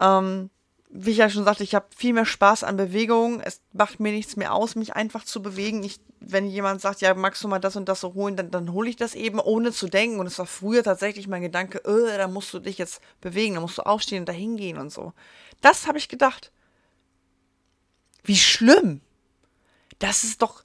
[0.00, 0.50] Ähm,
[0.92, 3.40] wie ich ja schon sagte, ich habe viel mehr Spaß an Bewegung.
[3.40, 5.84] Es macht mir nichts mehr aus, mich einfach zu bewegen.
[5.84, 8.72] Ich, wenn jemand sagt, ja, magst du mal das und das so holen, dann, dann
[8.72, 10.18] hole ich das eben, ohne zu denken.
[10.18, 13.60] Und es war früher tatsächlich mein Gedanke, äh, da musst du dich jetzt bewegen, da
[13.60, 15.12] musst du aufstehen und da hingehen und so.
[15.60, 16.50] Das habe ich gedacht.
[18.24, 19.00] Wie schlimm.
[20.00, 20.64] Das ist doch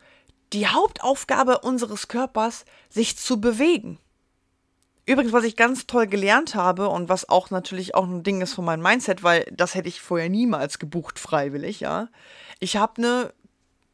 [0.54, 4.00] die Hauptaufgabe unseres Körpers, sich zu bewegen.
[5.08, 8.54] Übrigens, was ich ganz toll gelernt habe und was auch natürlich auch ein Ding ist
[8.54, 12.10] von meinem Mindset, weil das hätte ich vorher niemals gebucht freiwillig, ja.
[12.60, 13.34] Ich habe eine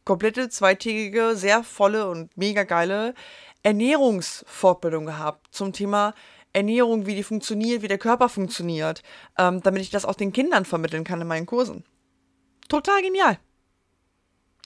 [0.06, 3.14] komplette zweitägige, sehr volle und mega geile
[3.64, 6.14] Ernährungsfortbildung gehabt zum Thema
[6.54, 9.04] Ernährung, wie die funktioniert, wie der Körper funktioniert,
[9.38, 11.84] ähm, damit ich das auch den Kindern vermitteln kann in meinen Kursen.
[12.70, 13.38] Total genial.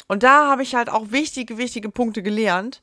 [0.08, 2.82] Und da habe ich halt auch wichtige, wichtige Punkte gelernt,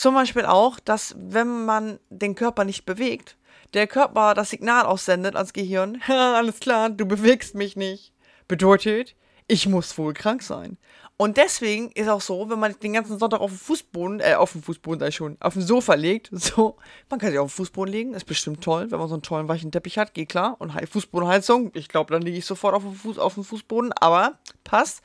[0.00, 3.36] zum Beispiel auch, dass wenn man den Körper nicht bewegt,
[3.74, 8.14] der Körper das Signal aussendet ans Gehirn, alles klar, du bewegst mich nicht.
[8.48, 9.14] Bedeutet,
[9.46, 10.78] ich muss wohl krank sein.
[11.18, 14.52] Und deswegen ist auch so, wenn man den ganzen Sonntag auf dem Fußboden, äh, auf
[14.52, 16.78] dem Fußboden da schon, auf dem Sofa legt, so,
[17.10, 19.48] man kann sich auf den Fußboden legen, ist bestimmt toll, wenn man so einen tollen
[19.48, 20.56] weichen Teppich hat, geht klar.
[20.60, 24.38] Und Fußbodenheizung, ich glaube, dann liege ich sofort auf dem, Fuß, auf dem Fußboden, aber
[24.64, 25.02] passt.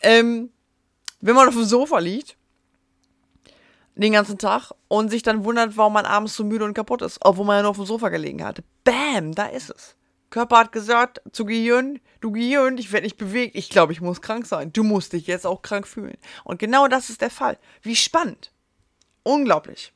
[0.00, 0.50] Ähm,
[1.20, 2.36] wenn man auf dem Sofa liegt
[3.94, 7.18] den ganzen Tag und sich dann wundert, warum man abends so müde und kaputt ist,
[7.22, 8.62] obwohl man ja nur auf dem Sofa gelegen hat.
[8.84, 9.96] Bam, da ist es.
[10.30, 14.22] Körper hat gesagt zu Gehirn, du Gehirn, ich werde nicht bewegt, ich glaube, ich muss
[14.22, 14.72] krank sein.
[14.72, 16.16] Du musst dich jetzt auch krank fühlen.
[16.44, 17.58] Und genau das ist der Fall.
[17.82, 18.52] Wie spannend.
[19.24, 19.92] Unglaublich.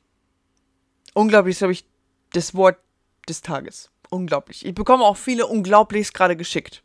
[1.13, 1.85] Unglaublich ist, glaube ich,
[2.33, 2.77] das Wort
[3.29, 3.89] des Tages.
[4.09, 4.65] Unglaublich.
[4.65, 6.83] Ich bekomme auch viele Unglaublichs gerade geschickt.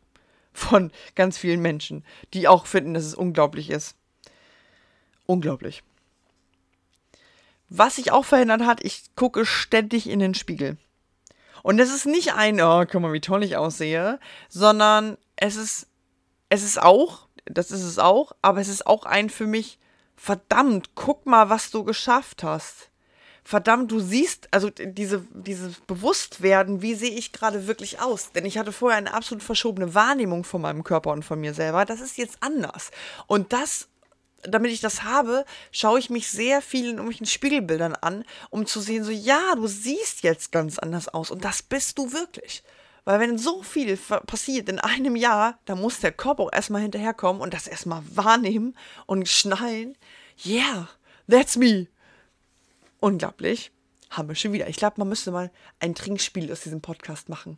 [0.53, 3.95] Von ganz vielen Menschen, die auch finden, dass es unglaublich ist.
[5.25, 5.83] Unglaublich.
[7.73, 10.77] Was sich auch verhindert hat, ich gucke ständig in den Spiegel.
[11.63, 15.87] Und es ist nicht ein, oh, guck mal, wie toll ich aussehe, sondern es ist,
[16.49, 19.79] es ist auch, das ist es auch, aber es ist auch ein für mich,
[20.17, 22.89] verdammt, guck mal, was du geschafft hast.
[23.45, 28.33] Verdammt, du siehst, also diese, dieses Bewusstwerden, wie sehe ich gerade wirklich aus?
[28.33, 31.85] Denn ich hatte vorher eine absolut verschobene Wahrnehmung von meinem Körper und von mir selber.
[31.85, 32.91] Das ist jetzt anders.
[33.27, 33.87] Und das
[34.43, 38.79] damit ich das habe, schaue ich mich sehr viel in irgendwelchen Spiegelbildern an, um zu
[38.79, 42.63] sehen, so, ja, du siehst jetzt ganz anders aus und das bist du wirklich.
[43.03, 47.41] Weil wenn so viel passiert in einem Jahr, dann muss der Körper auch erstmal hinterherkommen
[47.41, 48.75] und das erstmal wahrnehmen
[49.07, 49.97] und schnallen.
[50.45, 50.87] Yeah,
[51.27, 51.87] that's me.
[52.99, 53.71] Unglaublich.
[54.11, 54.67] Haben wir schon wieder.
[54.67, 57.57] Ich glaube, man müsste mal ein Trinkspiel aus diesem Podcast machen.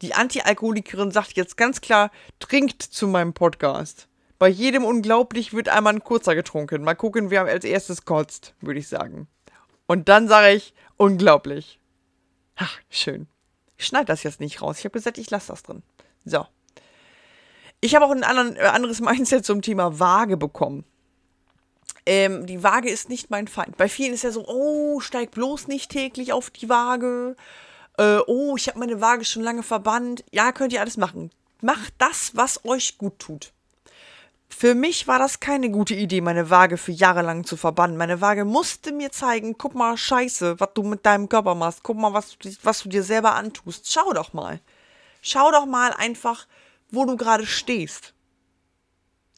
[0.00, 4.07] Die Anti-Alkoholikerin sagt jetzt ganz klar, trinkt zu meinem Podcast.
[4.38, 6.84] Bei jedem unglaublich wird einmal ein kurzer getrunken.
[6.84, 9.26] Mal gucken, wer als erstes kotzt, würde ich sagen.
[9.86, 11.80] Und dann sage ich, unglaublich.
[12.54, 13.26] Ach, schön.
[13.76, 14.78] Ich schneide das jetzt nicht raus.
[14.78, 15.82] Ich habe gesagt, ich lasse das drin.
[16.24, 16.46] So.
[17.80, 20.84] Ich habe auch ein anderen, äh, anderes Mindset zum Thema Waage bekommen.
[22.06, 23.76] Ähm, die Waage ist nicht mein Feind.
[23.76, 27.34] Bei vielen ist ja so, oh, steig bloß nicht täglich auf die Waage.
[27.96, 30.24] Äh, oh, ich habe meine Waage schon lange verbannt.
[30.30, 31.30] Ja, könnt ihr alles machen.
[31.60, 33.52] Macht das, was euch gut tut
[34.48, 37.96] Für mich war das keine gute Idee, meine Waage für Jahre lang zu verbannen.
[37.96, 41.82] Meine Waage musste mir zeigen, guck mal, scheiße, was du mit deinem Körper machst.
[41.82, 43.92] Guck mal, was, was du dir selber antust.
[43.92, 44.60] Schau doch mal.
[45.20, 46.46] Schau doch mal einfach,
[46.90, 48.14] wo du gerade stehst.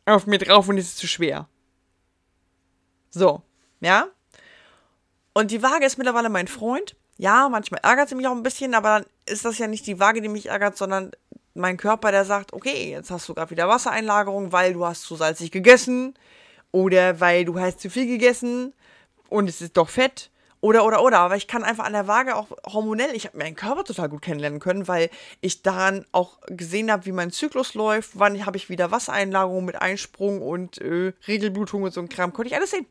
[0.07, 1.49] Auf mir drauf und es ist zu schwer.
[3.11, 3.43] So,
[3.81, 4.07] ja?
[5.33, 6.97] Und die Waage ist mittlerweile mein Freund.
[7.19, 10.01] Ja, manchmal ärgert sie mich auch ein bisschen, aber dann ist das ja nicht die
[10.01, 11.11] Waage, die mich ärgert, sondern
[11.61, 15.17] mein Körper, der sagt, okay, jetzt hast du gerade wieder Wassereinlagerung, weil du hast zu
[15.17, 16.15] salzig gegessen
[16.73, 18.73] oder weil du hast zu viel gegessen
[19.29, 21.19] und es ist doch Fett oder oder oder.
[21.21, 24.23] Aber ich kann einfach an der Waage auch hormonell, ich habe meinen Körper total gut
[24.23, 28.69] kennenlernen können, weil ich daran auch gesehen habe, wie mein Zyklus läuft, wann habe ich
[28.69, 32.87] wieder Wassereinlagerung mit Einsprung und äh, Regelblutung und so ein Kram, konnte ich alles sehen.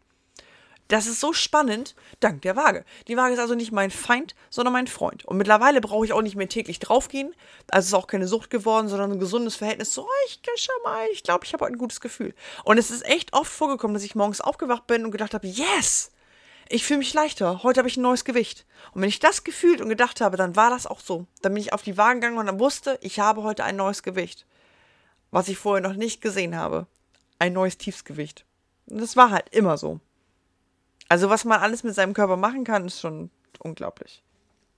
[0.89, 2.83] Das ist so spannend, dank der Waage.
[3.07, 5.23] Die Waage ist also nicht mein Feind, sondern mein Freund.
[5.23, 7.35] Und mittlerweile brauche ich auch nicht mehr täglich draufgehen.
[7.69, 11.05] Also ist auch keine Sucht geworden, sondern ein gesundes Verhältnis zu, oh, ich schau mal,
[11.13, 12.33] ich glaube, ich habe heute ein gutes Gefühl.
[12.63, 16.11] Und es ist echt oft vorgekommen, dass ich morgens aufgewacht bin und gedacht habe, yes,
[16.69, 18.65] ich fühle mich leichter, heute habe ich ein neues Gewicht.
[18.91, 21.27] Und wenn ich das gefühlt und gedacht habe, dann war das auch so.
[21.43, 24.01] Dann bin ich auf die Waage gegangen und dann wusste, ich habe heute ein neues
[24.01, 24.47] Gewicht.
[25.29, 26.87] Was ich vorher noch nicht gesehen habe.
[27.37, 28.43] Ein neues Tiefsgewicht.
[28.87, 29.99] Und das war halt immer so.
[31.09, 34.23] Also, was man alles mit seinem Körper machen kann, ist schon unglaublich.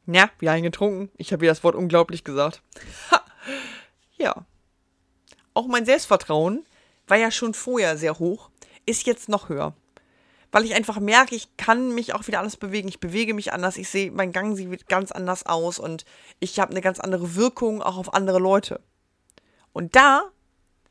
[0.08, 1.12] Ja, wieder eingetrunken.
[1.18, 2.62] Ich habe wieder das Wort unglaublich gesagt.
[3.12, 3.22] Ha.
[4.18, 4.46] Ja.
[5.54, 6.66] Auch mein Selbstvertrauen
[7.08, 8.50] war ja schon vorher sehr hoch,
[8.86, 9.76] ist jetzt noch höher.
[10.52, 12.88] Weil ich einfach merke, ich kann mich auch wieder alles bewegen.
[12.88, 13.78] Ich bewege mich anders.
[13.78, 16.06] Ich sehe, mein Gang sieht ganz anders aus und
[16.40, 18.82] ich habe eine ganz andere Wirkung auch auf andere Leute.
[19.74, 20.24] Und da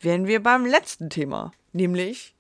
[0.01, 2.35] wären wir beim letzten Thema, nämlich,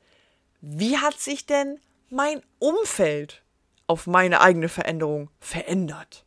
[0.62, 1.78] wie hat sich denn
[2.11, 3.42] mein Umfeld
[3.87, 6.25] auf meine eigene Veränderung verändert.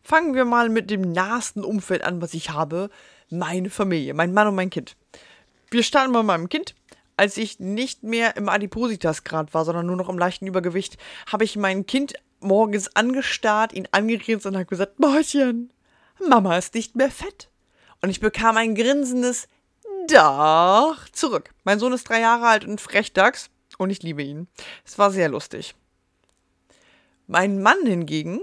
[0.00, 2.88] Fangen wir mal mit dem nahesten Umfeld an, was ich habe.
[3.28, 4.96] Meine Familie, mein Mann und mein Kind.
[5.70, 6.74] Wir starten bei meinem Kind.
[7.16, 10.96] Als ich nicht mehr im Adipositas-Grad war, sondern nur noch im leichten Übergewicht,
[11.30, 15.72] habe ich mein Kind morgens angestarrt, ihn angegrinst und habe gesagt, Mäuschen,
[16.26, 17.50] Mama ist nicht mehr fett.
[18.00, 19.48] Und ich bekam ein grinsendes
[20.08, 21.50] doch zurück.
[21.64, 24.48] Mein Sohn ist drei Jahre alt und Frechdachs und ich liebe ihn.
[24.84, 25.74] Es war sehr lustig.
[27.26, 28.40] Mein Mann hingegen,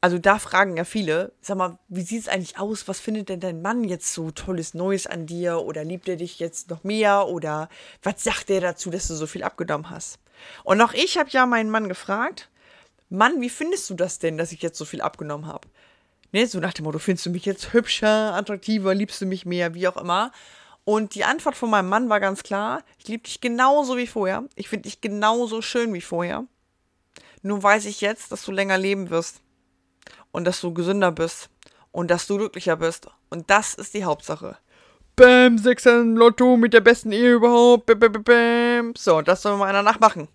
[0.00, 2.88] also da fragen ja viele, sag mal, wie sieht es eigentlich aus?
[2.88, 5.60] Was findet denn dein Mann jetzt so tolles Neues an dir?
[5.60, 7.28] Oder liebt er dich jetzt noch mehr?
[7.28, 7.68] Oder
[8.02, 10.18] was sagt er dazu, dass du so viel abgenommen hast?
[10.64, 12.50] Und auch ich habe ja meinen Mann gefragt,
[13.10, 15.68] Mann, wie findest du das denn, dass ich jetzt so viel abgenommen habe?
[16.32, 19.74] Ne, so nach dem Motto, findest du mich jetzt hübscher, attraktiver, liebst du mich mehr,
[19.74, 20.32] wie auch immer.
[20.84, 24.44] Und die Antwort von meinem Mann war ganz klar, ich liebe dich genauso wie vorher.
[24.56, 26.44] Ich finde dich genauso schön wie vorher.
[27.42, 29.42] Nur weiß ich jetzt, dass du länger leben wirst.
[30.32, 31.50] Und dass du gesünder bist.
[31.92, 33.08] Und dass du glücklicher bist.
[33.28, 34.56] Und das ist die Hauptsache.
[35.14, 37.86] Bäm, Sechser im Lotto mit der besten Ehe überhaupt.
[37.86, 38.94] Bäm, bäm, bäm.
[38.96, 40.28] So, das soll mal einer nachmachen.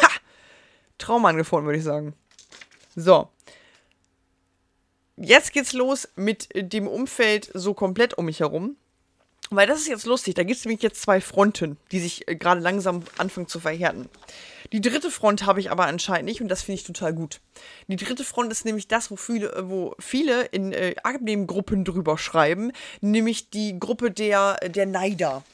[0.00, 0.08] Ha!
[0.96, 2.14] Traum angefunden, würde ich sagen.
[2.96, 3.28] So,
[5.22, 8.76] jetzt geht's los mit dem Umfeld so komplett um mich herum.
[9.50, 10.34] Weil das ist jetzt lustig.
[10.34, 14.08] Da gibt es nämlich jetzt zwei Fronten, die sich äh, gerade langsam anfangen zu verhärten.
[14.72, 17.40] Die dritte Front habe ich aber anscheinend nicht und das finde ich total gut.
[17.88, 22.72] Die dritte Front ist nämlich das, wo viele, wo viele in äh, Abnehmgruppen drüber schreiben,
[23.02, 25.44] nämlich die Gruppe der, der Neider.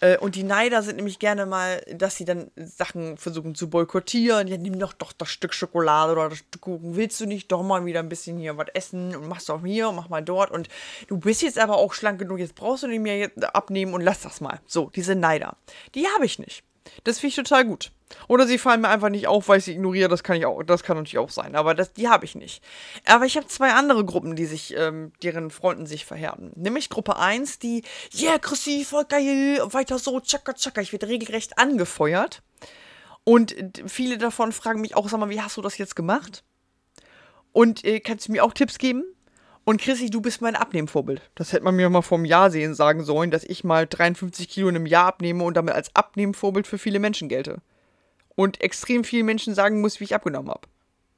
[0.00, 4.46] Äh, und die Neider sind nämlich gerne mal, dass sie dann Sachen versuchen zu boykottieren.
[4.46, 6.94] Ja, nimm doch doch das Stück Schokolade oder das Stück Kuchen.
[6.94, 9.88] Willst du nicht doch mal wieder ein bisschen hier was essen und machst auch hier
[9.88, 10.52] und mach mal dort.
[10.52, 10.68] Und
[11.08, 14.20] du bist jetzt aber auch schlank genug, jetzt brauchst du nicht mehr abnehmen und lass
[14.20, 14.60] das mal.
[14.66, 15.56] So, diese Neider.
[15.96, 16.62] Die habe ich nicht.
[17.02, 17.90] Das finde ich total gut.
[18.26, 20.08] Oder sie fallen mir einfach nicht auf, weil ich sie ignoriere.
[20.08, 21.54] Das kann ich auch, das kann natürlich auch sein.
[21.54, 22.62] Aber das, die habe ich nicht.
[23.06, 26.52] Aber ich habe zwei andere Gruppen, die sich, ähm, deren Fronten sich verhärten.
[26.56, 27.82] Nämlich Gruppe 1, die,
[28.14, 30.80] yeah, Chrissy, voll geil, weiter so, tschakka, tschakka.
[30.80, 32.42] Ich werde regelrecht angefeuert.
[33.24, 33.54] Und
[33.86, 36.44] viele davon fragen mich auch, sag mal, wie hast du das jetzt gemacht?
[37.52, 39.04] Und äh, kannst du mir auch Tipps geben?
[39.64, 41.20] Und Chrissy, du bist mein Abnehmvorbild.
[41.34, 44.48] Das hätte man mir mal vor einem Jahr sehen sagen sollen, dass ich mal 53
[44.48, 47.60] Kilo in einem Jahr abnehme und damit als Abnehmvorbild für viele Menschen gelte.
[48.38, 50.68] Und extrem vielen Menschen sagen muss, wie ich abgenommen habe.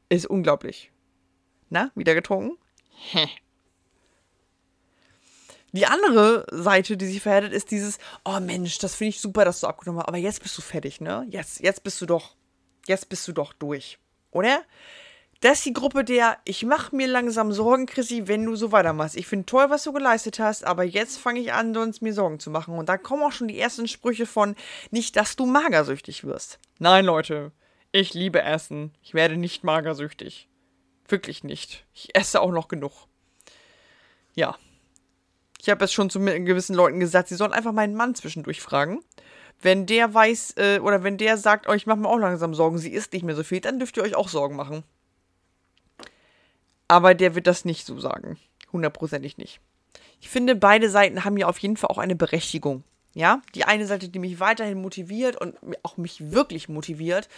[0.09, 0.90] Ist unglaublich.
[1.68, 2.56] Na, wieder getrunken?
[3.12, 3.28] Hä.
[5.72, 9.61] Die andere Seite, die sich verhärtet, ist dieses, oh Mensch, das finde ich super, dass
[9.61, 11.26] du abgenommen hast, aber jetzt bist du fertig, ne?
[11.28, 12.37] Jetzt, jetzt bist du doch,
[12.87, 13.98] jetzt bist du doch durch.
[14.30, 14.62] Oder?
[15.40, 19.16] Das ist die Gruppe der, ich mache mir langsam Sorgen, Chrissy, wenn du so weitermachst.
[19.16, 22.38] Ich finde toll, was du geleistet hast, aber jetzt fange ich an, sonst mir Sorgen
[22.38, 22.74] zu machen.
[22.76, 24.55] Und da kommen auch schon die ersten Sprüche von,
[24.90, 26.59] nicht, dass du magersüchtig wirst.
[26.79, 27.53] Nein, Leute,
[27.90, 28.92] ich liebe Essen.
[29.03, 30.46] Ich werde nicht magersüchtig.
[31.09, 31.87] Wirklich nicht.
[31.94, 33.07] Ich esse auch noch genug.
[34.35, 34.59] Ja.
[35.59, 39.03] Ich habe es schon zu gewissen Leuten gesagt, sie sollen einfach meinen Mann zwischendurch fragen.
[39.62, 42.76] Wenn der weiß, äh, oder wenn der sagt, oh, ich mache mir auch langsam Sorgen,
[42.76, 44.85] sie isst nicht mehr so viel, dann dürft ihr euch auch Sorgen machen.
[46.90, 48.37] Aber der wird das nicht so sagen.
[48.72, 49.61] Hundertprozentig nicht.
[50.20, 52.83] Ich finde, beide Seiten haben ja auf jeden Fall auch eine Berechtigung.
[53.14, 57.29] Ja, die eine Seite, die mich weiterhin motiviert und auch mich wirklich motiviert.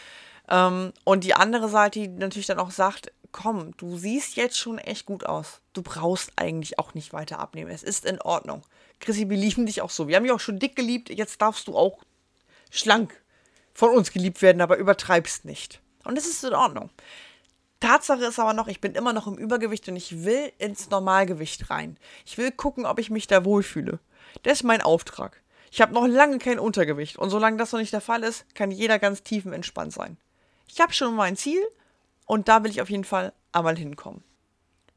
[0.48, 4.78] Ähm, und die andere Seite, die natürlich dann auch sagt, komm, du siehst jetzt schon
[4.78, 5.60] echt gut aus.
[5.74, 7.70] Du brauchst eigentlich auch nicht weiter abnehmen.
[7.70, 8.62] Es ist in Ordnung.
[9.00, 10.08] Chrissy, wir lieben dich auch so.
[10.08, 11.10] Wir haben dich auch schon dick geliebt.
[11.10, 11.98] Jetzt darfst du auch
[12.70, 13.22] schlank
[13.74, 15.82] von uns geliebt werden, aber übertreibst nicht.
[16.04, 16.88] Und es ist in Ordnung.
[17.82, 21.68] Tatsache ist aber noch, ich bin immer noch im Übergewicht und ich will ins Normalgewicht
[21.68, 21.98] rein.
[22.24, 23.98] Ich will gucken, ob ich mich da wohlfühle.
[24.44, 25.42] Das ist mein Auftrag.
[25.72, 28.70] Ich habe noch lange kein Untergewicht und solange das noch nicht der Fall ist, kann
[28.70, 30.16] jeder ganz tiefenentspannt sein.
[30.68, 31.60] Ich habe schon mein Ziel
[32.26, 34.22] und da will ich auf jeden Fall einmal hinkommen.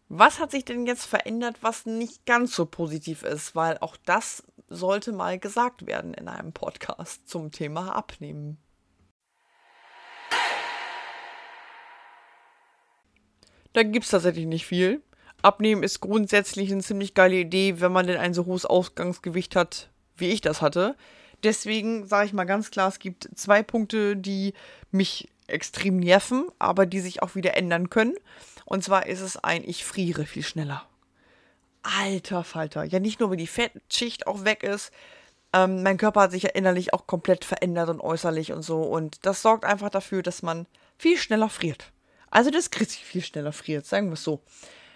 [0.08, 3.56] Was hat sich denn jetzt verändert, was nicht ganz so positiv ist?
[3.56, 8.60] Weil auch das sollte mal gesagt werden in einem Podcast zum Thema Abnehmen.
[13.76, 15.02] Da gibt es tatsächlich nicht viel.
[15.42, 19.90] Abnehmen ist grundsätzlich eine ziemlich geile Idee, wenn man denn ein so hohes Ausgangsgewicht hat,
[20.16, 20.96] wie ich das hatte.
[21.44, 24.54] Deswegen sage ich mal ganz klar, es gibt zwei Punkte, die
[24.92, 28.16] mich extrem nerven, aber die sich auch wieder ändern können.
[28.64, 30.88] Und zwar ist es ein, ich friere viel schneller.
[31.84, 32.86] Alter Falter.
[32.86, 34.94] Ja, nicht nur, weil die Fettschicht auch weg ist.
[35.52, 38.84] Ähm, mein Körper hat sich ja innerlich auch komplett verändert und äußerlich und so.
[38.84, 40.66] Und das sorgt einfach dafür, dass man
[40.98, 41.92] viel schneller friert.
[42.36, 44.42] Also das Chrissy viel schneller friert, sagen wir es so.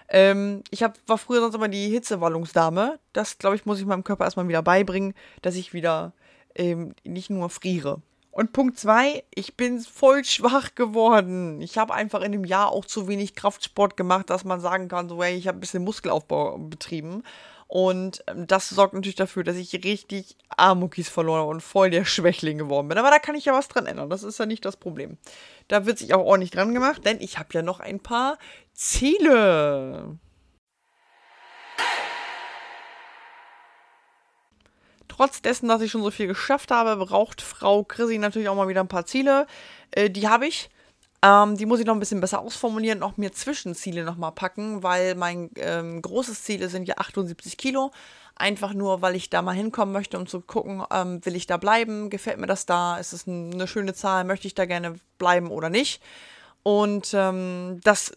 [0.09, 2.99] Ähm, ich hab, war früher sonst immer die Hitzewallungsdame.
[3.13, 6.11] Das, glaube ich, muss ich meinem Körper erstmal wieder beibringen, dass ich wieder
[6.53, 8.01] ähm, nicht nur friere.
[8.31, 11.61] Und Punkt zwei, ich bin voll schwach geworden.
[11.61, 15.07] Ich habe einfach in dem Jahr auch zu wenig Kraftsport gemacht, dass man sagen kann,
[15.07, 17.23] so, hey, ich habe ein bisschen Muskelaufbau betrieben.
[17.71, 22.03] Und ähm, das sorgt natürlich dafür, dass ich richtig Armukis verloren habe und voll der
[22.03, 22.97] Schwächling geworden bin.
[22.97, 24.09] Aber da kann ich ja was dran ändern.
[24.09, 25.17] Das ist ja nicht das Problem.
[25.67, 28.39] Da wird sich auch ordentlich dran gemacht, denn ich habe ja noch ein paar
[28.73, 30.17] Ziele.
[35.19, 38.69] trotz dessen, dass ich schon so viel geschafft habe, braucht Frau Chrissy natürlich auch mal
[38.69, 39.47] wieder ein paar Ziele.
[39.91, 40.69] Äh, die habe ich.
[41.21, 45.15] Ähm, die muss ich noch ein bisschen besser ausformulieren auch mir Zwischenziele nochmal packen, weil
[45.15, 47.91] mein ähm, großes Ziel sind ja 78 Kilo.
[48.35, 51.57] Einfach nur, weil ich da mal hinkommen möchte, um zu gucken, ähm, will ich da
[51.57, 55.51] bleiben, gefällt mir das da, ist es eine schöne Zahl, möchte ich da gerne bleiben
[55.51, 56.01] oder nicht.
[56.63, 58.13] Und ähm, das,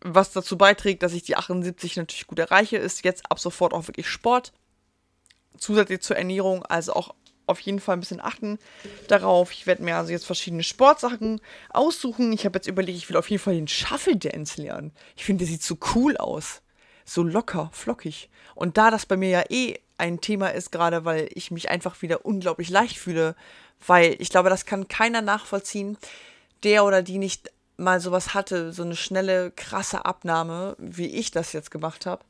[0.00, 3.86] was dazu beiträgt, dass ich die 78 natürlich gut erreiche, ist jetzt ab sofort auch
[3.86, 4.52] wirklich Sport
[5.58, 7.14] zusätzlich zur Ernährung, also auch
[7.46, 8.58] auf jeden Fall ein bisschen achten
[9.08, 9.52] darauf.
[9.52, 12.32] Ich werde mir also jetzt verschiedene Sportsachen aussuchen.
[12.32, 14.92] Ich habe jetzt überlegt, ich will auf jeden Fall den Shuffle Dance lernen.
[15.16, 16.62] Ich finde, der sieht so cool aus.
[17.04, 18.30] So locker, flockig.
[18.54, 22.02] Und da das bei mir ja eh ein Thema ist, gerade weil ich mich einfach
[22.02, 23.36] wieder unglaublich leicht fühle,
[23.86, 25.98] weil ich glaube, das kann keiner nachvollziehen,
[26.62, 31.52] der oder die nicht mal sowas hatte, so eine schnelle, krasse Abnahme, wie ich das
[31.52, 32.24] jetzt gemacht habe.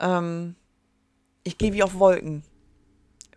[0.00, 0.56] Ähm,
[1.44, 2.42] ich gehe wie auf Wolken.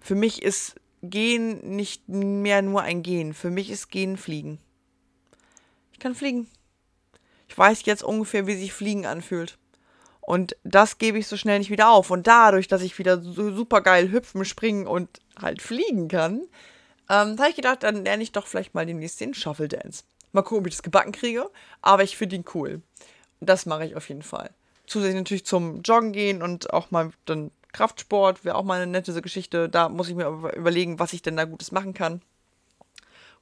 [0.04, 3.34] Für mich ist Gehen nicht mehr nur ein Gehen.
[3.34, 4.60] Für mich ist Gehen Fliegen.
[5.94, 6.50] Ich kann fliegen.
[7.48, 9.58] Ich weiß jetzt ungefähr, wie sich Fliegen anfühlt.
[10.20, 12.12] Und das gebe ich so schnell nicht wieder auf.
[12.12, 16.42] Und dadurch, dass ich wieder so super geil hüpfen, springen und halt fliegen kann,
[17.10, 20.04] ähm, habe ich gedacht, dann lerne ich doch vielleicht mal demnächst den Shuffle Dance.
[20.34, 21.50] Mal gucken, ob ich das gebacken kriege.
[21.82, 22.82] Aber ich finde ihn cool.
[23.40, 24.50] Das mache ich auf jeden Fall.
[24.86, 29.20] Zusätzlich natürlich zum Joggen gehen und auch mal dann Kraftsport wäre auch mal eine nette
[29.22, 29.68] Geschichte.
[29.68, 32.22] Da muss ich mir überlegen, was ich denn da Gutes machen kann.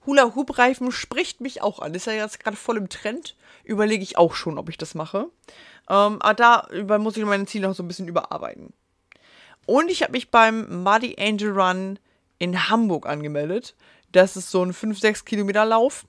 [0.05, 1.93] Hula-Hoop-Reifen spricht mich auch an.
[1.93, 3.35] Ist ja jetzt gerade voll im Trend.
[3.63, 5.27] Überlege ich auch schon, ob ich das mache.
[5.89, 8.73] Ähm, aber da muss ich meine Ziele noch so ein bisschen überarbeiten.
[9.67, 11.99] Und ich habe mich beim Muddy Angel Run
[12.39, 13.75] in Hamburg angemeldet.
[14.11, 16.05] Das ist so ein 5-6 Kilometer Lauf.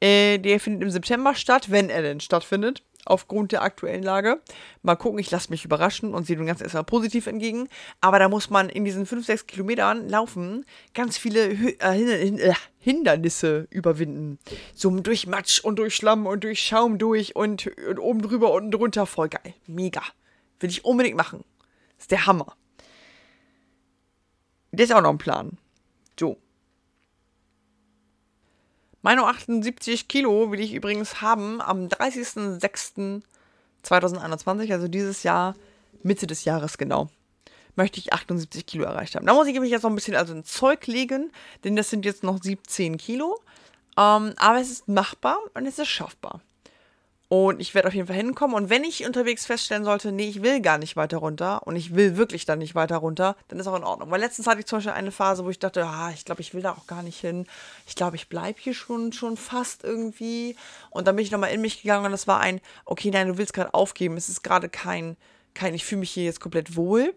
[0.00, 4.40] Äh, der findet im September statt, wenn er denn stattfindet aufgrund der aktuellen Lage.
[4.82, 7.68] Mal gucken, ich lasse mich überraschen und sehe dem Ganzen erstmal positiv entgegen.
[8.00, 10.64] Aber da muss man in diesen 5, 6 Kilometern laufen,
[10.94, 14.38] ganz viele äh, äh, Hindernisse überwinden.
[14.74, 18.70] So durch Matsch und durch Schlamm und durch Schaum durch und, und oben drüber, unten
[18.70, 19.06] drunter.
[19.06, 19.54] Voll geil.
[19.66, 20.02] Mega.
[20.60, 21.44] Will ich unbedingt machen.
[21.98, 22.56] ist der Hammer.
[24.72, 25.58] Der ist auch noch ein Plan.
[26.18, 26.38] So.
[29.04, 35.54] Meine 78 Kilo will ich übrigens haben am 30.06.2021, also dieses Jahr,
[36.02, 37.10] Mitte des Jahres genau,
[37.76, 39.26] möchte ich 78 Kilo erreicht haben.
[39.26, 41.30] Da muss ich mich jetzt noch ein bisschen also ins Zeug legen,
[41.64, 43.38] denn das sind jetzt noch 17 Kilo.
[43.98, 46.40] Ähm, aber es ist machbar und es ist schaffbar.
[47.36, 48.54] Und ich werde auf jeden Fall hinkommen.
[48.54, 51.92] Und wenn ich unterwegs feststellen sollte, nee, ich will gar nicht weiter runter und ich
[51.92, 54.08] will wirklich dann nicht weiter runter, dann ist auch in Ordnung.
[54.12, 56.54] Weil letztens hatte ich zum Beispiel eine Phase, wo ich dachte, ah, ich glaube, ich
[56.54, 57.46] will da auch gar nicht hin.
[57.88, 60.54] Ich glaube, ich bleibe hier schon, schon fast irgendwie.
[60.90, 63.36] Und dann bin ich nochmal in mich gegangen und das war ein, okay, nein, du
[63.36, 64.16] willst gerade aufgeben.
[64.16, 65.16] Es ist gerade kein,
[65.54, 67.16] kein, ich fühle mich hier jetzt komplett wohl.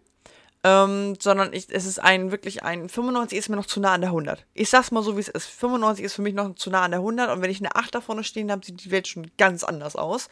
[0.64, 4.02] Ähm, sondern ich, es ist ein wirklich ein 95 ist mir noch zu nah an
[4.02, 4.46] der 100.
[4.54, 5.46] Ich sag's mal so, wie es ist.
[5.46, 7.94] 95 ist für mich noch zu nah an der 100 und wenn ich eine 8
[7.96, 10.30] da vorne stehen habe, sieht die Welt schon ganz anders aus.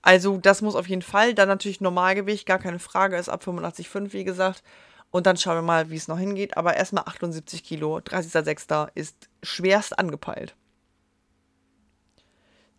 [0.00, 1.34] Also das muss auf jeden Fall.
[1.34, 4.62] Dann natürlich Normalgewicht, gar keine Frage, ist ab 85,5 wie gesagt.
[5.10, 6.56] Und dann schauen wir mal, wie es noch hingeht.
[6.56, 8.88] Aber erstmal 78 Kilo, 30.06.
[8.94, 10.56] ist schwerst angepeilt.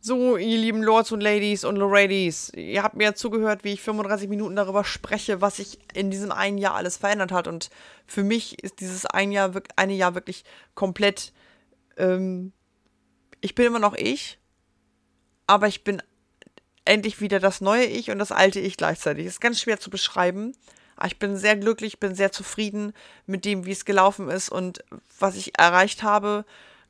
[0.08, 4.30] So, ihr lieben Lords und Ladies und Loradies, ihr habt mir zugehört, wie ich 35
[4.30, 7.48] Minuten darüber spreche, was sich in diesem einen Jahr alles verändert hat.
[7.48, 7.72] Und
[8.06, 10.44] für mich ist dieses ein Jahr, eine Jahr wirklich
[10.76, 11.34] komplett.
[11.98, 12.54] Ähm,
[13.42, 14.38] ich bin immer noch ich,
[15.48, 16.04] aber ich bin
[16.86, 19.26] endlich wieder das neue Ich und das alte Ich gleichzeitig.
[19.26, 20.56] Ist ganz schwer zu beschreiben.
[21.04, 22.94] Ich bin sehr glücklich, bin sehr zufrieden
[23.26, 24.84] mit dem, wie es gelaufen ist und
[25.18, 26.46] was ich erreicht habe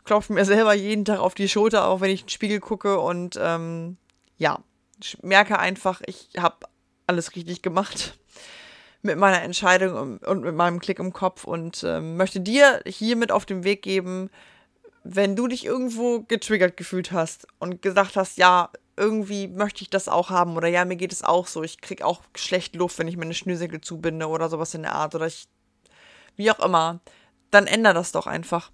[0.06, 3.00] klopfe mir selber jeden Tag auf die Schulter, auch wenn ich in den Spiegel gucke
[3.00, 3.98] und ähm,
[4.38, 4.60] ja,
[5.22, 6.68] merke einfach, ich habe
[7.08, 8.18] alles richtig gemacht
[9.02, 13.46] mit meiner Entscheidung und mit meinem Klick im Kopf und ähm, möchte dir hiermit auf
[13.46, 14.30] den Weg geben,
[15.04, 20.08] wenn du dich irgendwo getriggert gefühlt hast und gesagt hast, ja, irgendwie möchte ich das
[20.08, 23.08] auch haben oder ja, mir geht es auch so, ich krieg auch schlecht Luft, wenn
[23.08, 25.48] ich meine Schnürsenkel zubinde oder sowas in der Art oder ich,
[26.36, 27.02] wie auch immer,
[27.52, 28.72] dann änder das doch einfach.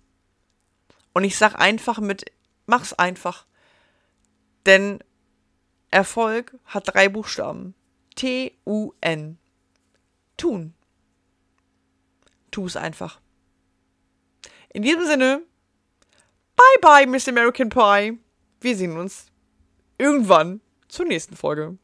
[1.13, 2.25] Und ich sag einfach mit,
[2.65, 3.45] mach's einfach.
[4.65, 4.99] Denn
[5.89, 7.75] Erfolg hat drei Buchstaben.
[8.15, 9.37] T-U-N.
[10.37, 10.73] Tun.
[12.51, 13.19] Tu es einfach.
[14.73, 15.43] In diesem Sinne,
[16.55, 18.19] bye bye, Miss American Pie.
[18.61, 19.27] Wir sehen uns
[19.97, 21.77] irgendwann zur nächsten Folge.